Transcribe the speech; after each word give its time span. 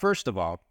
First 0.00 0.28
of 0.28 0.38
all, 0.38 0.64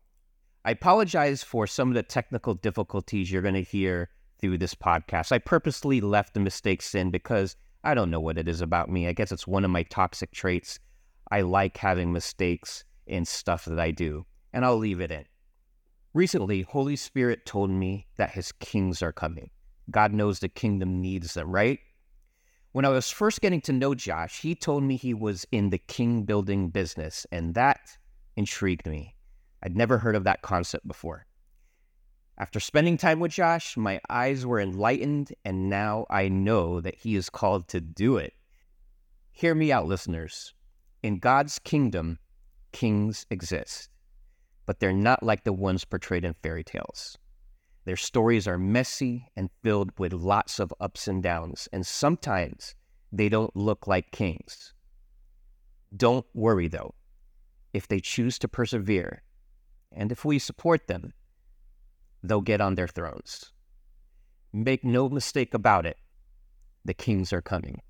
I 0.65 0.71
apologize 0.71 1.43
for 1.43 1.67
some 1.67 1.89
of 1.89 1.93
the 1.93 2.01
technical 2.01 2.55
difficulties 2.55 3.31
you're 3.31 3.43
going 3.43 3.53
to 3.53 3.61
hear 3.61 4.09
through 4.41 4.57
this 4.57 4.73
podcast. 4.73 5.31
I 5.31 5.37
purposely 5.37 6.01
left 6.01 6.33
the 6.33 6.39
mistakes 6.39 6.95
in 6.95 7.11
because 7.11 7.55
I 7.83 7.93
don't 7.93 8.09
know 8.09 8.19
what 8.19 8.39
it 8.39 8.47
is 8.47 8.61
about 8.61 8.89
me. 8.89 9.07
I 9.07 9.13
guess 9.13 9.31
it's 9.31 9.45
one 9.45 9.63
of 9.63 9.69
my 9.69 9.83
toxic 9.83 10.31
traits. 10.31 10.79
I 11.29 11.41
like 11.41 11.77
having 11.77 12.11
mistakes 12.11 12.83
in 13.05 13.23
stuff 13.23 13.65
that 13.65 13.79
I 13.79 13.91
do, 13.91 14.25
and 14.51 14.65
I'll 14.65 14.77
leave 14.77 14.99
it 14.99 15.11
in. 15.11 15.25
Recently, 16.15 16.63
Holy 16.63 16.95
Spirit 16.95 17.45
told 17.45 17.69
me 17.69 18.07
that 18.17 18.31
his 18.31 18.51
kings 18.53 19.03
are 19.03 19.13
coming. 19.13 19.51
God 19.91 20.11
knows 20.11 20.39
the 20.39 20.49
kingdom 20.49 21.01
needs 21.01 21.35
them, 21.35 21.51
right? 21.51 21.77
When 22.71 22.83
I 22.83 22.89
was 22.89 23.11
first 23.11 23.41
getting 23.41 23.61
to 23.61 23.73
know 23.73 23.93
Josh, 23.93 24.41
he 24.41 24.55
told 24.55 24.81
me 24.81 24.95
he 24.95 25.13
was 25.13 25.45
in 25.51 25.69
the 25.69 25.77
king 25.77 26.23
building 26.23 26.69
business, 26.69 27.27
and 27.31 27.53
that 27.53 27.95
intrigued 28.35 28.87
me. 28.87 29.13
I'd 29.61 29.75
never 29.75 29.97
heard 29.97 30.15
of 30.15 30.23
that 30.23 30.41
concept 30.41 30.87
before. 30.87 31.25
After 32.37 32.61
spending 32.61 32.97
time 32.97 33.19
with 33.19 33.33
Josh, 33.33 33.75
my 33.75 33.99
eyes 34.09 34.45
were 34.45 34.61
enlightened, 34.61 35.33
and 35.43 35.69
now 35.69 36.05
I 36.09 36.29
know 36.29 36.79
that 36.79 36.95
he 36.95 37.17
is 37.17 37.29
called 37.29 37.67
to 37.69 37.81
do 37.81 38.15
it. 38.15 38.33
Hear 39.31 39.53
me 39.53 39.71
out, 39.71 39.87
listeners. 39.87 40.53
In 41.03 41.19
God's 41.19 41.59
kingdom, 41.59 42.19
kings 42.71 43.25
exist, 43.29 43.89
but 44.65 44.79
they're 44.79 44.93
not 44.93 45.23
like 45.23 45.43
the 45.43 45.53
ones 45.53 45.83
portrayed 45.83 46.23
in 46.23 46.33
fairy 46.35 46.63
tales. 46.63 47.17
Their 47.83 47.97
stories 47.97 48.47
are 48.47 48.57
messy 48.57 49.27
and 49.35 49.49
filled 49.63 49.91
with 49.97 50.13
lots 50.13 50.59
of 50.59 50.73
ups 50.79 51.07
and 51.07 51.23
downs, 51.23 51.67
and 51.73 51.85
sometimes 51.85 52.75
they 53.11 53.27
don't 53.27 53.55
look 53.55 53.87
like 53.87 54.11
kings. 54.11 54.73
Don't 55.95 56.25
worry, 56.33 56.67
though. 56.67 56.93
If 57.73 57.87
they 57.87 57.99
choose 57.99 58.39
to 58.39 58.47
persevere, 58.47 59.23
and 59.91 60.11
if 60.11 60.23
we 60.25 60.39
support 60.39 60.87
them, 60.87 61.13
they'll 62.23 62.41
get 62.41 62.61
on 62.61 62.75
their 62.75 62.87
thrones. 62.87 63.51
Make 64.51 64.83
no 64.83 65.09
mistake 65.09 65.53
about 65.53 65.85
it, 65.85 65.97
the 66.83 66.93
kings 66.93 67.31
are 67.31 67.41
coming. 67.41 67.81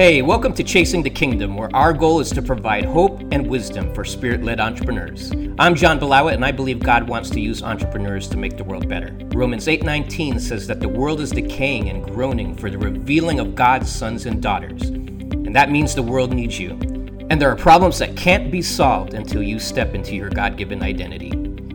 Hey, 0.00 0.22
welcome 0.22 0.54
to 0.54 0.64
Chasing 0.64 1.02
the 1.02 1.10
Kingdom, 1.10 1.58
where 1.58 1.68
our 1.76 1.92
goal 1.92 2.20
is 2.20 2.30
to 2.30 2.40
provide 2.40 2.86
hope 2.86 3.20
and 3.32 3.46
wisdom 3.46 3.92
for 3.92 4.02
spirit 4.02 4.42
led 4.42 4.58
entrepreneurs. 4.58 5.30
I'm 5.58 5.74
John 5.74 6.00
Bilawit, 6.00 6.32
and 6.32 6.42
I 6.42 6.52
believe 6.52 6.78
God 6.78 7.06
wants 7.06 7.28
to 7.28 7.38
use 7.38 7.62
entrepreneurs 7.62 8.26
to 8.28 8.38
make 8.38 8.56
the 8.56 8.64
world 8.64 8.88
better. 8.88 9.14
Romans 9.34 9.68
8:19 9.68 10.40
says 10.40 10.66
that 10.68 10.80
the 10.80 10.88
world 10.88 11.20
is 11.20 11.32
decaying 11.32 11.90
and 11.90 12.02
groaning 12.02 12.54
for 12.54 12.70
the 12.70 12.78
revealing 12.78 13.40
of 13.40 13.54
God's 13.54 13.92
sons 13.92 14.24
and 14.24 14.40
daughters. 14.40 14.88
And 14.88 15.54
that 15.54 15.70
means 15.70 15.94
the 15.94 16.02
world 16.02 16.32
needs 16.32 16.58
you. 16.58 16.78
And 17.28 17.38
there 17.38 17.50
are 17.50 17.56
problems 17.56 17.98
that 17.98 18.16
can't 18.16 18.50
be 18.50 18.62
solved 18.62 19.12
until 19.12 19.42
you 19.42 19.58
step 19.58 19.94
into 19.94 20.16
your 20.16 20.30
God 20.30 20.56
given 20.56 20.82
identity. 20.82 21.30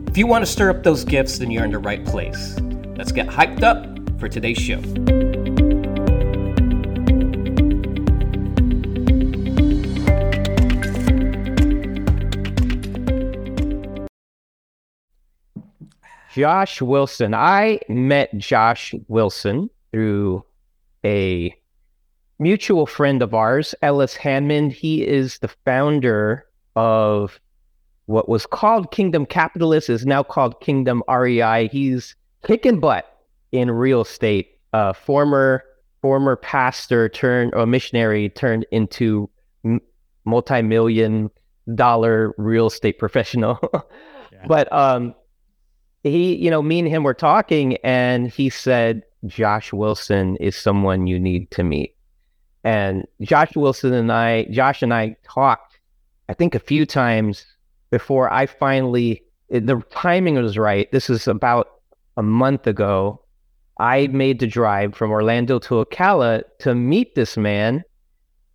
If 0.08 0.18
you 0.18 0.26
want 0.26 0.44
to 0.44 0.50
stir 0.50 0.70
up 0.70 0.82
those 0.82 1.04
gifts, 1.04 1.38
then 1.38 1.52
you're 1.52 1.64
in 1.64 1.70
the 1.70 1.78
right 1.78 2.04
place. 2.04 2.58
Let's 2.96 3.12
get 3.12 3.28
hyped 3.28 3.62
up 3.62 3.86
for 4.18 4.28
today's 4.28 4.58
show. 4.58 4.82
Josh 16.36 16.82
Wilson. 16.82 17.32
I 17.32 17.80
met 17.88 18.36
Josh 18.36 18.94
Wilson 19.08 19.70
through 19.90 20.44
a 21.02 21.54
mutual 22.38 22.84
friend 22.84 23.22
of 23.22 23.32
ours, 23.32 23.74
Ellis 23.80 24.14
Hammond. 24.16 24.72
He 24.72 25.02
is 25.02 25.38
the 25.38 25.48
founder 25.48 26.44
of 26.74 27.40
what 28.04 28.28
was 28.28 28.44
called 28.44 28.90
Kingdom 28.90 29.24
Capitalist, 29.24 29.88
is 29.88 30.04
now 30.04 30.22
called 30.22 30.60
Kingdom 30.60 31.02
REI. 31.08 31.68
He's 31.68 32.14
kicking 32.44 32.80
butt 32.80 33.06
in 33.52 33.70
real 33.70 34.02
estate. 34.02 34.58
Uh, 34.74 34.92
former 34.92 35.64
former 36.02 36.36
pastor 36.36 37.08
turned 37.08 37.54
or 37.54 37.64
missionary 37.64 38.28
turned 38.28 38.66
into 38.70 39.30
m- 39.64 39.80
multi-million 40.26 41.30
dollar 41.74 42.34
real 42.36 42.66
estate 42.66 42.98
professional. 42.98 43.58
yeah. 44.32 44.44
But 44.46 44.70
um, 44.70 45.14
he, 46.06 46.36
you 46.36 46.50
know, 46.50 46.62
me 46.62 46.78
and 46.78 46.88
him 46.88 47.02
were 47.02 47.14
talking, 47.14 47.76
and 47.78 48.28
he 48.28 48.48
said 48.48 49.02
Josh 49.26 49.72
Wilson 49.72 50.36
is 50.36 50.56
someone 50.56 51.06
you 51.06 51.18
need 51.18 51.50
to 51.52 51.62
meet. 51.62 51.96
And 52.64 53.06
Josh 53.20 53.54
Wilson 53.54 53.92
and 53.92 54.10
I, 54.10 54.44
Josh 54.50 54.82
and 54.82 54.92
I 54.92 55.16
talked, 55.24 55.78
I 56.28 56.34
think 56.34 56.54
a 56.54 56.60
few 56.60 56.86
times 56.86 57.46
before 57.90 58.32
I 58.32 58.46
finally, 58.46 59.22
the 59.48 59.82
timing 59.90 60.34
was 60.34 60.58
right. 60.58 60.90
This 60.90 61.08
is 61.08 61.28
about 61.28 61.68
a 62.16 62.22
month 62.22 62.66
ago. 62.66 63.22
I 63.78 64.08
made 64.08 64.40
the 64.40 64.46
drive 64.46 64.94
from 64.94 65.10
Orlando 65.10 65.58
to 65.60 65.84
Ocala 65.84 66.42
to 66.60 66.74
meet 66.74 67.14
this 67.14 67.36
man. 67.36 67.84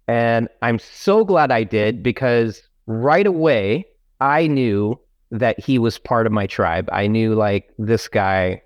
And 0.08 0.50
I'm 0.62 0.80
so 0.80 1.24
glad 1.24 1.52
I 1.52 1.64
did 1.64 2.04
because 2.04 2.62
right 2.88 3.28
away 3.28 3.86
I 4.20 4.48
knew 4.48 5.00
that 5.32 5.60
he 5.60 5.80
was 5.80 5.98
part 5.98 6.26
of 6.26 6.32
my 6.32 6.46
tribe. 6.46 6.90
I 6.92 7.08
knew 7.08 7.34
like 7.34 7.74
this 7.78 8.08
guy 8.08 8.62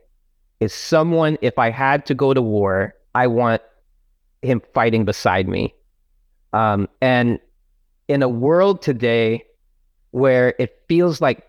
is 0.60 0.74
someone, 0.74 1.38
if 1.42 1.58
I 1.60 1.70
had 1.70 2.06
to 2.08 2.16
go 2.16 2.34
to 2.34 2.42
war, 2.42 2.96
I 3.14 3.28
want 3.28 3.62
him 4.42 4.62
fighting 4.74 5.06
beside 5.06 5.48
me. 5.48 5.74
Um, 6.54 6.90
and 7.02 7.40
in 8.08 8.24
a 8.24 8.30
world 8.30 8.82
today 8.82 9.46
where 10.12 10.56
it 10.60 10.82
feels 10.88 11.22
like 11.22 11.46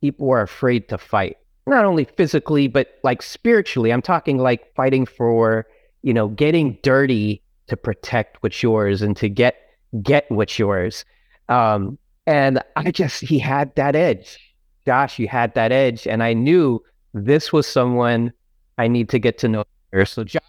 people 0.00 0.30
are 0.30 0.42
afraid 0.42 0.88
to 0.90 0.98
fight, 0.98 1.36
not 1.66 1.84
only 1.84 2.04
physically, 2.04 2.68
but 2.68 2.98
like 3.02 3.22
spiritually, 3.22 3.92
I'm 3.92 4.02
talking 4.02 4.38
like 4.38 4.74
fighting 4.74 5.06
for, 5.06 5.66
you 6.02 6.12
know, 6.12 6.28
getting 6.28 6.78
dirty 6.82 7.42
to 7.68 7.76
protect 7.76 8.42
what's 8.42 8.62
yours 8.62 9.00
and 9.00 9.16
to 9.16 9.28
get 9.28 9.56
get 10.02 10.30
what's 10.30 10.58
yours. 10.58 11.04
Um, 11.48 11.98
and 12.26 12.62
I 12.76 12.90
just 12.90 13.20
he 13.20 13.38
had 13.38 13.74
that 13.76 13.96
edge. 13.96 14.38
Josh, 14.86 15.18
you 15.18 15.28
had 15.28 15.54
that 15.54 15.72
edge. 15.72 16.06
And 16.06 16.22
I 16.22 16.32
knew 16.32 16.82
this 17.12 17.52
was 17.52 17.66
someone 17.66 18.32
I 18.78 18.88
need 18.88 19.08
to 19.10 19.18
get 19.18 19.38
to 19.38 19.48
know. 19.48 19.64
So 20.04 20.24
Josh 20.24 20.42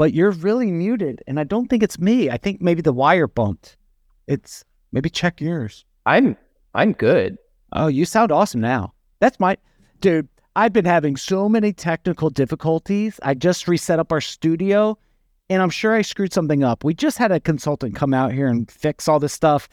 but 0.00 0.14
you're 0.14 0.30
really 0.30 0.72
muted. 0.72 1.22
And 1.26 1.38
I 1.38 1.44
don't 1.44 1.66
think 1.66 1.82
it's 1.82 1.98
me. 1.98 2.30
I 2.30 2.38
think 2.38 2.62
maybe 2.62 2.80
the 2.80 2.90
wire 2.90 3.28
bumped. 3.28 3.76
It's 4.28 4.64
maybe 4.92 5.10
check 5.10 5.42
yours. 5.42 5.84
I'm 6.06 6.38
I'm 6.74 6.94
good. 6.94 7.36
Oh, 7.72 7.88
you 7.88 8.06
sound 8.06 8.32
awesome 8.32 8.62
now. 8.62 8.94
That's 9.18 9.38
my 9.38 9.58
dude. 10.00 10.26
I've 10.56 10.72
been 10.72 10.86
having 10.86 11.18
so 11.18 11.50
many 11.50 11.74
technical 11.74 12.30
difficulties. 12.30 13.20
I 13.22 13.34
just 13.34 13.68
reset 13.68 13.98
up 13.98 14.10
our 14.10 14.22
studio 14.22 14.96
and 15.50 15.60
I'm 15.60 15.68
sure 15.68 15.92
I 15.92 16.00
screwed 16.00 16.32
something 16.32 16.64
up. 16.64 16.82
We 16.82 16.94
just 16.94 17.18
had 17.18 17.30
a 17.30 17.38
consultant 17.38 17.94
come 17.94 18.14
out 18.14 18.32
here 18.32 18.46
and 18.46 18.70
fix 18.70 19.06
all 19.06 19.20
this 19.20 19.34
stuff 19.34 19.68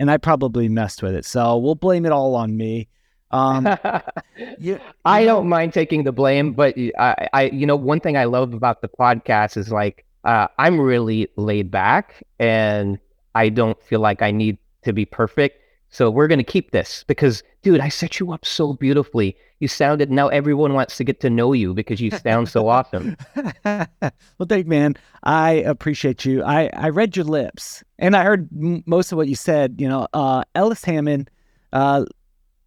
and 0.00 0.10
I 0.10 0.16
probably 0.16 0.68
messed 0.68 1.02
with 1.02 1.14
it. 1.14 1.24
So 1.24 1.56
we'll 1.58 1.74
blame 1.74 2.06
it 2.06 2.12
all 2.12 2.34
on 2.34 2.56
me. 2.56 2.88
Um, 3.30 3.68
you, 4.58 4.80
I 5.04 5.24
don't 5.24 5.48
mind 5.48 5.72
taking 5.72 6.04
the 6.04 6.12
blame, 6.12 6.52
but 6.52 6.74
I, 6.98 7.28
I, 7.32 7.42
you 7.44 7.66
know, 7.66 7.76
one 7.76 8.00
thing 8.00 8.16
I 8.16 8.24
love 8.24 8.54
about 8.54 8.80
the 8.80 8.88
podcast 8.88 9.56
is 9.56 9.70
like 9.70 10.04
uh, 10.24 10.48
I'm 10.58 10.80
really 10.80 11.28
laid 11.36 11.70
back, 11.70 12.22
and 12.38 12.98
I 13.34 13.48
don't 13.48 13.80
feel 13.82 14.00
like 14.00 14.22
I 14.22 14.30
need 14.30 14.58
to 14.82 14.92
be 14.92 15.04
perfect. 15.04 15.62
So 15.90 16.10
we're 16.10 16.28
gonna 16.28 16.44
keep 16.44 16.70
this 16.70 17.04
because, 17.06 17.42
dude, 17.62 17.80
I 17.80 17.88
set 17.88 18.20
you 18.20 18.32
up 18.32 18.44
so 18.44 18.74
beautifully. 18.74 19.36
You 19.60 19.68
sounded 19.68 20.10
now 20.10 20.28
everyone 20.28 20.74
wants 20.74 20.96
to 20.98 21.04
get 21.04 21.20
to 21.20 21.30
know 21.30 21.52
you 21.52 21.74
because 21.74 22.00
you 22.00 22.10
sound 22.10 22.48
so 22.48 22.68
awesome. 22.68 23.16
well, 23.64 24.46
thank 24.48 24.66
man. 24.66 24.96
I 25.22 25.52
appreciate 25.52 26.24
you. 26.24 26.42
I 26.42 26.70
I 26.74 26.90
read 26.90 27.16
your 27.16 27.24
lips 27.24 27.82
and 27.98 28.14
I 28.14 28.22
heard 28.22 28.48
m- 28.52 28.82
most 28.86 29.12
of 29.12 29.16
what 29.16 29.28
you 29.28 29.34
said. 29.34 29.76
You 29.78 29.88
know, 29.88 30.08
uh, 30.12 30.44
Ellis 30.54 30.84
Hammond. 30.84 31.30
Uh, 31.72 32.04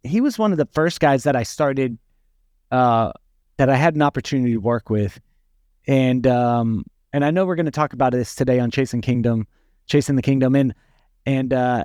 he 0.02 0.20
was 0.20 0.38
one 0.38 0.52
of 0.52 0.58
the 0.58 0.68
first 0.72 1.00
guys 1.00 1.22
that 1.24 1.36
I 1.36 1.44
started 1.44 1.98
uh, 2.70 3.12
that 3.56 3.68
I 3.68 3.76
had 3.76 3.94
an 3.94 4.02
opportunity 4.02 4.52
to 4.52 4.60
work 4.60 4.90
with, 4.90 5.20
and 5.86 6.26
um, 6.26 6.84
and 7.12 7.24
I 7.24 7.30
know 7.30 7.46
we're 7.46 7.54
going 7.54 7.66
to 7.66 7.72
talk 7.72 7.92
about 7.92 8.12
this 8.12 8.34
today 8.34 8.58
on 8.58 8.70
Chasing 8.70 9.00
Kingdom, 9.00 9.46
Chasing 9.86 10.16
the 10.16 10.22
Kingdom, 10.22 10.56
and 10.56 10.74
and 11.26 11.52
uh, 11.52 11.84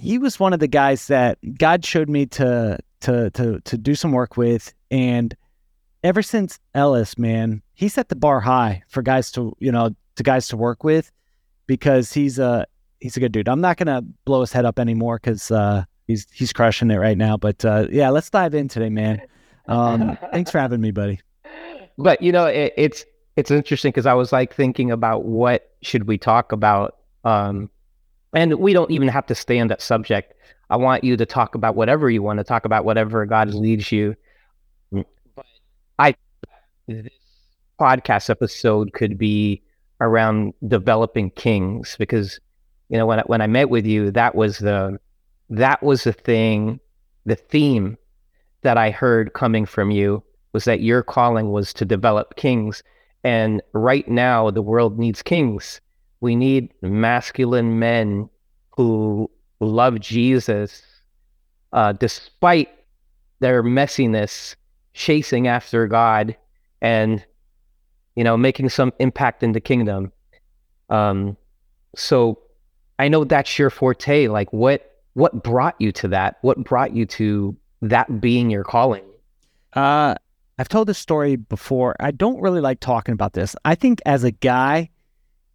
he 0.00 0.18
was 0.18 0.40
one 0.40 0.52
of 0.52 0.60
the 0.60 0.68
guys 0.68 1.06
that 1.08 1.38
God 1.58 1.84
showed 1.84 2.08
me 2.08 2.26
to 2.26 2.78
to 3.02 3.30
to 3.30 3.60
to 3.60 3.78
do 3.78 3.94
some 3.94 4.12
work 4.12 4.36
with, 4.36 4.72
and 4.90 5.36
ever 6.02 6.22
since 6.22 6.58
Ellis, 6.74 7.18
man, 7.18 7.62
he 7.74 7.88
set 7.88 8.08
the 8.08 8.16
bar 8.16 8.40
high 8.40 8.82
for 8.88 9.02
guys 9.02 9.30
to 9.32 9.54
you 9.60 9.70
know 9.70 9.94
to 10.16 10.22
guys 10.22 10.48
to 10.48 10.56
work 10.56 10.84
with 10.84 11.12
because 11.66 12.12
he's 12.12 12.38
a 12.38 12.66
he's 13.00 13.16
a 13.16 13.20
good 13.20 13.32
dude. 13.32 13.48
I'm 13.48 13.60
not 13.60 13.76
gonna 13.76 14.02
blow 14.24 14.40
his 14.40 14.52
head 14.52 14.64
up 14.64 14.78
anymore 14.78 15.18
because 15.22 15.50
uh, 15.50 15.84
he's 16.06 16.26
he's 16.32 16.52
crushing 16.52 16.90
it 16.90 16.96
right 16.96 17.18
now. 17.18 17.36
But 17.36 17.64
uh, 17.64 17.86
yeah, 17.90 18.10
let's 18.10 18.30
dive 18.30 18.54
in 18.54 18.68
today, 18.68 18.90
man. 18.90 19.22
Um, 19.68 20.16
thanks 20.32 20.50
for 20.50 20.58
having 20.58 20.80
me, 20.80 20.90
buddy. 20.90 21.20
But 21.98 22.22
you 22.22 22.32
know, 22.32 22.46
it, 22.46 22.72
it's 22.76 23.04
it's 23.36 23.50
interesting 23.50 23.90
because 23.90 24.06
I 24.06 24.14
was 24.14 24.32
like 24.32 24.54
thinking 24.54 24.90
about 24.90 25.24
what 25.24 25.70
should 25.82 26.06
we 26.06 26.18
talk 26.18 26.52
about, 26.52 26.96
um, 27.24 27.70
and 28.34 28.54
we 28.54 28.72
don't 28.72 28.90
even 28.90 29.08
have 29.08 29.26
to 29.26 29.34
stay 29.34 29.58
on 29.58 29.68
that 29.68 29.82
subject. 29.82 30.34
I 30.70 30.76
want 30.76 31.02
you 31.02 31.16
to 31.16 31.26
talk 31.26 31.54
about 31.54 31.74
whatever 31.74 32.08
you 32.10 32.22
want 32.22 32.38
to 32.38 32.44
talk 32.44 32.64
about, 32.64 32.84
whatever 32.84 33.26
God 33.26 33.48
mm-hmm. 33.48 33.58
leads 33.58 33.90
you. 33.90 34.14
Mm. 34.92 35.04
But 35.34 35.46
I, 35.98 36.14
this 36.86 37.08
podcast 37.80 38.30
episode 38.30 38.92
could 38.92 39.18
be 39.18 39.62
around 40.00 40.54
developing 40.68 41.30
kings 41.30 41.96
because, 41.98 42.38
you 42.88 42.96
know, 42.96 43.06
when 43.06 43.20
I, 43.20 43.22
when 43.22 43.40
I 43.40 43.46
met 43.46 43.68
with 43.68 43.84
you, 43.84 44.10
that 44.12 44.34
was 44.34 44.58
the 44.58 44.98
that 45.50 45.82
was 45.82 46.04
the 46.04 46.12
thing, 46.12 46.78
the 47.26 47.34
theme 47.34 47.98
that 48.62 48.78
I 48.78 48.90
heard 48.90 49.32
coming 49.32 49.66
from 49.66 49.90
you 49.90 50.22
was 50.52 50.64
that 50.64 50.80
your 50.80 51.02
calling 51.02 51.50
was 51.50 51.72
to 51.74 51.84
develop 51.84 52.36
kings. 52.36 52.82
And 53.24 53.60
right 53.72 54.08
now, 54.08 54.50
the 54.50 54.62
world 54.62 54.98
needs 54.98 55.22
kings. 55.22 55.80
We 56.20 56.36
need 56.36 56.72
masculine 56.82 57.78
men 57.78 58.28
who 58.76 59.30
love 59.60 60.00
Jesus 60.00 60.82
uh, 61.72 61.92
despite 61.92 62.68
their 63.40 63.62
messiness, 63.62 64.56
chasing 64.92 65.46
after 65.46 65.86
God 65.86 66.36
and, 66.82 67.24
you 68.16 68.24
know, 68.24 68.36
making 68.36 68.68
some 68.68 68.92
impact 68.98 69.42
in 69.42 69.52
the 69.52 69.60
kingdom. 69.60 70.12
Um, 70.88 71.36
so 71.94 72.38
I 72.98 73.08
know 73.08 73.24
that's 73.24 73.58
your 73.58 73.70
forte. 73.70 74.28
Like, 74.28 74.52
what 74.52 74.86
what 75.14 75.42
brought 75.42 75.74
you 75.78 75.90
to 75.92 76.08
that? 76.08 76.36
What 76.42 76.62
brought 76.64 76.94
you 76.94 77.06
to 77.06 77.56
that 77.82 78.20
being 78.20 78.50
your 78.50 78.64
calling? 78.64 79.04
Uh, 79.72 80.14
I've 80.58 80.68
told 80.68 80.88
this 80.88 80.98
story 80.98 81.36
before. 81.36 81.96
I 82.00 82.10
don't 82.10 82.40
really 82.40 82.60
like 82.60 82.80
talking 82.80 83.12
about 83.12 83.32
this. 83.32 83.56
I 83.64 83.74
think 83.74 84.00
as 84.06 84.24
a 84.24 84.30
guy, 84.30 84.90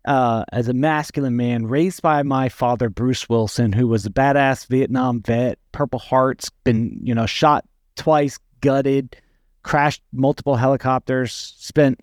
uh, 0.05 0.45
as 0.51 0.67
a 0.67 0.73
masculine 0.73 1.35
man 1.35 1.65
raised 1.65 2.01
by 2.01 2.21
my 2.23 2.49
father, 2.49 2.89
Bruce 2.89 3.27
Wilson, 3.27 3.73
who 3.73 3.87
was 3.87 4.05
a 4.05 4.11
badass 4.11 4.67
Vietnam 4.67 5.21
vet, 5.21 5.57
Purple 5.71 5.99
Heart's 5.99 6.49
been, 6.63 6.99
you 7.01 7.15
know, 7.15 7.25
shot 7.25 7.65
twice, 7.95 8.39
gutted, 8.61 9.17
crashed 9.63 10.03
multiple 10.13 10.55
helicopters, 10.55 11.55
spent 11.57 11.99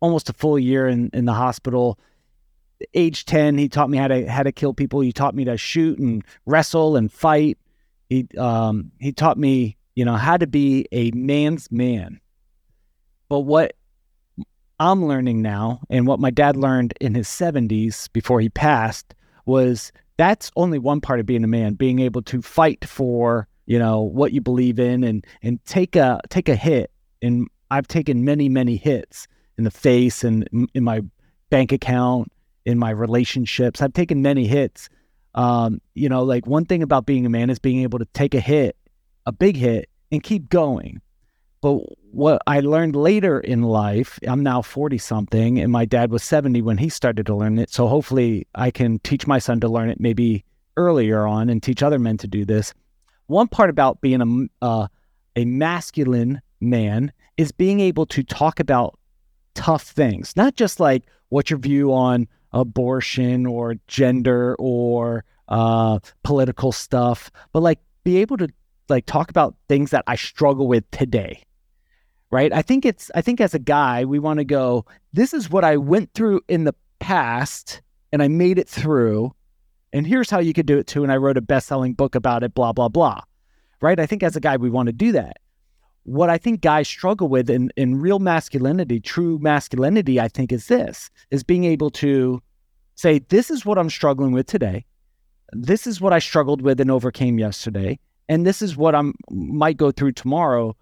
almost 0.00 0.28
a 0.28 0.32
full 0.32 0.58
year 0.58 0.88
in, 0.88 1.10
in 1.12 1.24
the 1.24 1.32
hospital. 1.32 1.98
Age 2.92 3.24
10, 3.24 3.56
he 3.56 3.68
taught 3.68 3.88
me 3.88 3.98
how 3.98 4.08
to 4.08 4.28
how 4.28 4.42
to 4.42 4.52
kill 4.52 4.74
people. 4.74 5.00
He 5.00 5.12
taught 5.12 5.34
me 5.34 5.44
to 5.44 5.56
shoot 5.56 5.98
and 5.98 6.24
wrestle 6.44 6.96
and 6.96 7.10
fight. 7.10 7.56
He 8.08 8.26
um 8.36 8.90
he 8.98 9.12
taught 9.12 9.38
me, 9.38 9.78
you 9.94 10.04
know, 10.04 10.16
how 10.16 10.36
to 10.36 10.46
be 10.46 10.86
a 10.92 11.12
man's 11.12 11.70
man. 11.70 12.20
But 13.28 13.40
what 13.40 13.76
I'm 14.80 15.06
learning 15.06 15.42
now, 15.42 15.80
and 15.88 16.06
what 16.06 16.20
my 16.20 16.30
dad 16.30 16.56
learned 16.56 16.94
in 17.00 17.14
his 17.14 17.28
70s 17.28 18.12
before 18.12 18.40
he 18.40 18.48
passed, 18.48 19.14
was 19.46 19.92
that's 20.16 20.50
only 20.56 20.78
one 20.78 21.00
part 21.00 21.20
of 21.20 21.26
being 21.26 21.44
a 21.44 21.48
man, 21.48 21.74
being 21.74 22.00
able 22.00 22.22
to 22.22 22.42
fight 22.42 22.84
for 22.84 23.48
you 23.66 23.78
know 23.78 24.02
what 24.02 24.32
you 24.32 24.40
believe 24.40 24.78
in 24.78 25.02
and 25.04 25.26
and 25.42 25.64
take 25.64 25.96
a 25.96 26.20
take 26.28 26.48
a 26.48 26.56
hit. 26.56 26.90
And 27.22 27.48
I've 27.70 27.88
taken 27.88 28.24
many 28.24 28.48
many 28.48 28.76
hits 28.76 29.26
in 29.56 29.64
the 29.64 29.70
face 29.70 30.24
and 30.24 30.68
in 30.74 30.84
my 30.84 31.00
bank 31.50 31.72
account, 31.72 32.30
in 32.64 32.78
my 32.78 32.90
relationships. 32.90 33.80
I've 33.80 33.92
taken 33.92 34.22
many 34.22 34.46
hits. 34.46 34.88
Um, 35.34 35.80
you 35.94 36.08
know, 36.08 36.22
like 36.22 36.46
one 36.46 36.64
thing 36.64 36.82
about 36.82 37.06
being 37.06 37.26
a 37.26 37.30
man 37.30 37.50
is 37.50 37.58
being 37.58 37.82
able 37.82 37.98
to 37.98 38.04
take 38.06 38.34
a 38.34 38.40
hit, 38.40 38.76
a 39.26 39.32
big 39.32 39.56
hit, 39.56 39.88
and 40.12 40.22
keep 40.22 40.48
going. 40.48 41.00
But 41.64 41.80
what 42.10 42.42
I 42.46 42.60
learned 42.60 42.94
later 42.94 43.40
in 43.40 43.62
life, 43.62 44.18
I'm 44.28 44.42
now 44.42 44.60
40 44.60 44.98
something, 44.98 45.58
and 45.58 45.72
my 45.72 45.86
dad 45.86 46.10
was 46.10 46.22
70 46.22 46.60
when 46.60 46.76
he 46.76 46.90
started 46.90 47.24
to 47.24 47.34
learn 47.34 47.58
it. 47.58 47.70
So 47.72 47.86
hopefully 47.86 48.46
I 48.54 48.70
can 48.70 48.98
teach 48.98 49.26
my 49.26 49.38
son 49.38 49.60
to 49.60 49.68
learn 49.68 49.88
it 49.88 49.98
maybe 49.98 50.44
earlier 50.76 51.26
on 51.26 51.48
and 51.48 51.62
teach 51.62 51.82
other 51.82 51.98
men 51.98 52.18
to 52.18 52.26
do 52.26 52.44
this. 52.44 52.74
One 53.28 53.48
part 53.48 53.70
about 53.70 54.02
being 54.02 54.50
a, 54.60 54.62
uh, 54.62 54.88
a 55.36 55.46
masculine 55.46 56.42
man 56.60 57.10
is 57.38 57.50
being 57.50 57.80
able 57.80 58.04
to 58.08 58.22
talk 58.22 58.60
about 58.60 58.98
tough 59.54 59.84
things, 59.84 60.36
not 60.36 60.56
just 60.56 60.80
like 60.80 61.04
what's 61.30 61.48
your 61.48 61.60
view 61.60 61.94
on 61.94 62.28
abortion 62.52 63.46
or 63.46 63.76
gender 63.86 64.54
or 64.58 65.24
uh, 65.48 65.98
political 66.24 66.72
stuff, 66.72 67.30
but 67.54 67.62
like 67.62 67.78
be 68.04 68.18
able 68.18 68.36
to 68.36 68.48
like 68.90 69.06
talk 69.06 69.30
about 69.30 69.56
things 69.66 69.92
that 69.92 70.04
I 70.06 70.16
struggle 70.16 70.68
with 70.68 70.84
today 70.90 71.42
right? 72.34 72.52
I 72.52 72.62
think 72.62 72.84
it's, 72.84 73.12
I 73.14 73.20
think 73.20 73.40
as 73.40 73.54
a 73.54 73.60
guy, 73.60 74.04
we 74.04 74.18
want 74.18 74.38
to 74.38 74.44
go, 74.44 74.86
this 75.12 75.32
is 75.32 75.50
what 75.50 75.62
I 75.62 75.76
went 75.76 76.12
through 76.14 76.40
in 76.48 76.64
the 76.64 76.74
past 76.98 77.80
and 78.10 78.20
I 78.20 78.26
made 78.26 78.58
it 78.58 78.68
through. 78.68 79.32
And 79.92 80.04
here's 80.04 80.30
how 80.30 80.40
you 80.40 80.52
could 80.52 80.66
do 80.66 80.76
it 80.76 80.88
too. 80.88 81.04
And 81.04 81.12
I 81.12 81.16
wrote 81.16 81.36
a 81.36 81.40
best 81.40 81.68
selling 81.68 81.94
book 81.94 82.16
about 82.16 82.42
it, 82.42 82.52
blah, 82.52 82.72
blah, 82.72 82.88
blah. 82.88 83.20
Right. 83.80 84.00
I 84.00 84.06
think 84.06 84.24
as 84.24 84.34
a 84.34 84.40
guy, 84.40 84.56
we 84.56 84.68
want 84.68 84.88
to 84.88 84.92
do 84.92 85.12
that. 85.12 85.36
What 86.02 86.28
I 86.28 86.36
think 86.36 86.60
guys 86.60 86.88
struggle 86.88 87.28
with 87.28 87.48
in, 87.48 87.70
in 87.76 88.00
real 88.00 88.18
masculinity, 88.18 88.98
true 88.98 89.38
masculinity, 89.38 90.18
I 90.18 90.26
think 90.26 90.50
is 90.50 90.66
this 90.66 91.10
is 91.30 91.44
being 91.44 91.62
able 91.62 91.90
to 91.90 92.42
say, 92.96 93.20
this 93.20 93.48
is 93.48 93.64
what 93.64 93.78
I'm 93.78 93.90
struggling 93.90 94.32
with 94.32 94.48
today. 94.48 94.86
This 95.52 95.86
is 95.86 96.00
what 96.00 96.12
I 96.12 96.18
struggled 96.18 96.62
with 96.62 96.80
and 96.80 96.90
overcame 96.90 97.38
yesterday. 97.38 98.00
And 98.28 98.44
this 98.44 98.60
is 98.60 98.76
what 98.76 98.96
I'm 98.96 99.14
might 99.30 99.76
go 99.76 99.92
through 99.92 100.12
tomorrow 100.12 100.76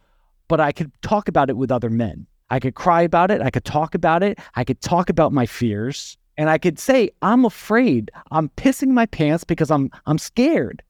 but 0.48 0.60
I 0.60 0.72
could 0.72 0.90
talk 1.02 1.28
about 1.28 1.50
it 1.50 1.56
with 1.56 1.70
other 1.70 1.90
men. 1.90 2.26
I 2.50 2.60
could 2.60 2.74
cry 2.74 3.02
about 3.02 3.30
it. 3.30 3.40
I 3.40 3.50
could 3.50 3.64
talk 3.64 3.94
about 3.94 4.22
it. 4.22 4.38
I 4.56 4.64
could 4.64 4.80
talk 4.80 5.08
about 5.08 5.32
my 5.32 5.46
fears. 5.46 6.18
And 6.36 6.50
I 6.50 6.58
could 6.58 6.78
say, 6.78 7.10
I'm 7.22 7.44
afraid. 7.44 8.10
I'm 8.30 8.48
pissing 8.50 8.88
my 8.88 9.06
pants 9.06 9.44
because 9.44 9.70
I'm 9.70 9.90
I'm 10.06 10.18
scared. 10.18 10.82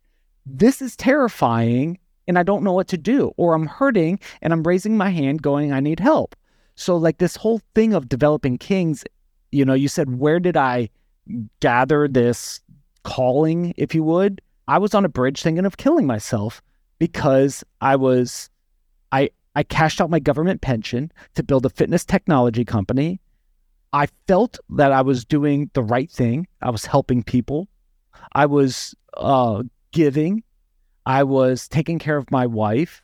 This 0.47 0.83
is 0.83 0.97
terrifying 0.97 1.99
and 2.27 2.39
I 2.39 2.43
don't 2.43 2.65
know 2.65 2.73
what 2.73 2.89
to 2.89 2.99
do. 2.99 3.33
Or 3.37 3.55
I'm 3.55 3.67
hurting 3.67 4.19
and 4.41 4.53
I'm 4.53 4.63
raising 4.63 4.97
my 4.97 5.11
hand 5.11 5.43
going, 5.43 5.73
I 5.73 5.81
need 5.81 6.01
help. 6.01 6.35
So 6.75 6.97
like 6.97 7.19
this 7.19 7.37
whole 7.37 7.61
thing 7.75 7.95
of 7.95 8.09
developing 8.09 8.59
kings, 8.59 9.05
you 9.51 9.65
know, 9.65 9.75
you 9.75 9.89
said, 9.89 10.19
where 10.19 10.41
did 10.41 10.57
I 10.57 10.89
gather 11.61 12.09
this 12.09 12.61
calling, 13.05 13.75
if 13.77 13.95
you 13.95 14.03
would? 14.05 14.41
I 14.69 14.79
was 14.79 14.95
on 14.95 15.05
a 15.05 15.09
bridge 15.09 15.43
thinking 15.43 15.67
of 15.67 15.77
killing 15.77 16.07
myself 16.07 16.63
because 16.99 17.65
I 17.81 17.97
was 17.97 18.49
I 19.11 19.31
I 19.55 19.63
cashed 19.63 20.01
out 20.01 20.11
my 20.11 20.19
government 20.19 20.61
pension 20.61 21.13
to 21.35 21.43
build 21.43 21.67
a 21.67 21.71
fitness 21.71 22.05
technology 22.05 22.65
company. 22.65 23.21
I 23.93 24.09
felt 24.27 24.59
that 24.71 24.93
I 24.93 25.03
was 25.03 25.25
doing 25.25 25.71
the 25.75 25.83
right 25.83 26.11
thing. 26.11 26.47
I 26.63 26.71
was 26.71 26.87
helping 26.87 27.23
people. 27.23 27.69
I 28.33 28.47
was 28.47 28.95
uh, 29.17 29.63
giving. 29.93 30.43
I 31.05 31.25
was 31.25 31.69
taking 31.69 31.99
care 31.99 32.17
of 32.17 32.31
my 32.31 32.47
wife. 32.47 33.03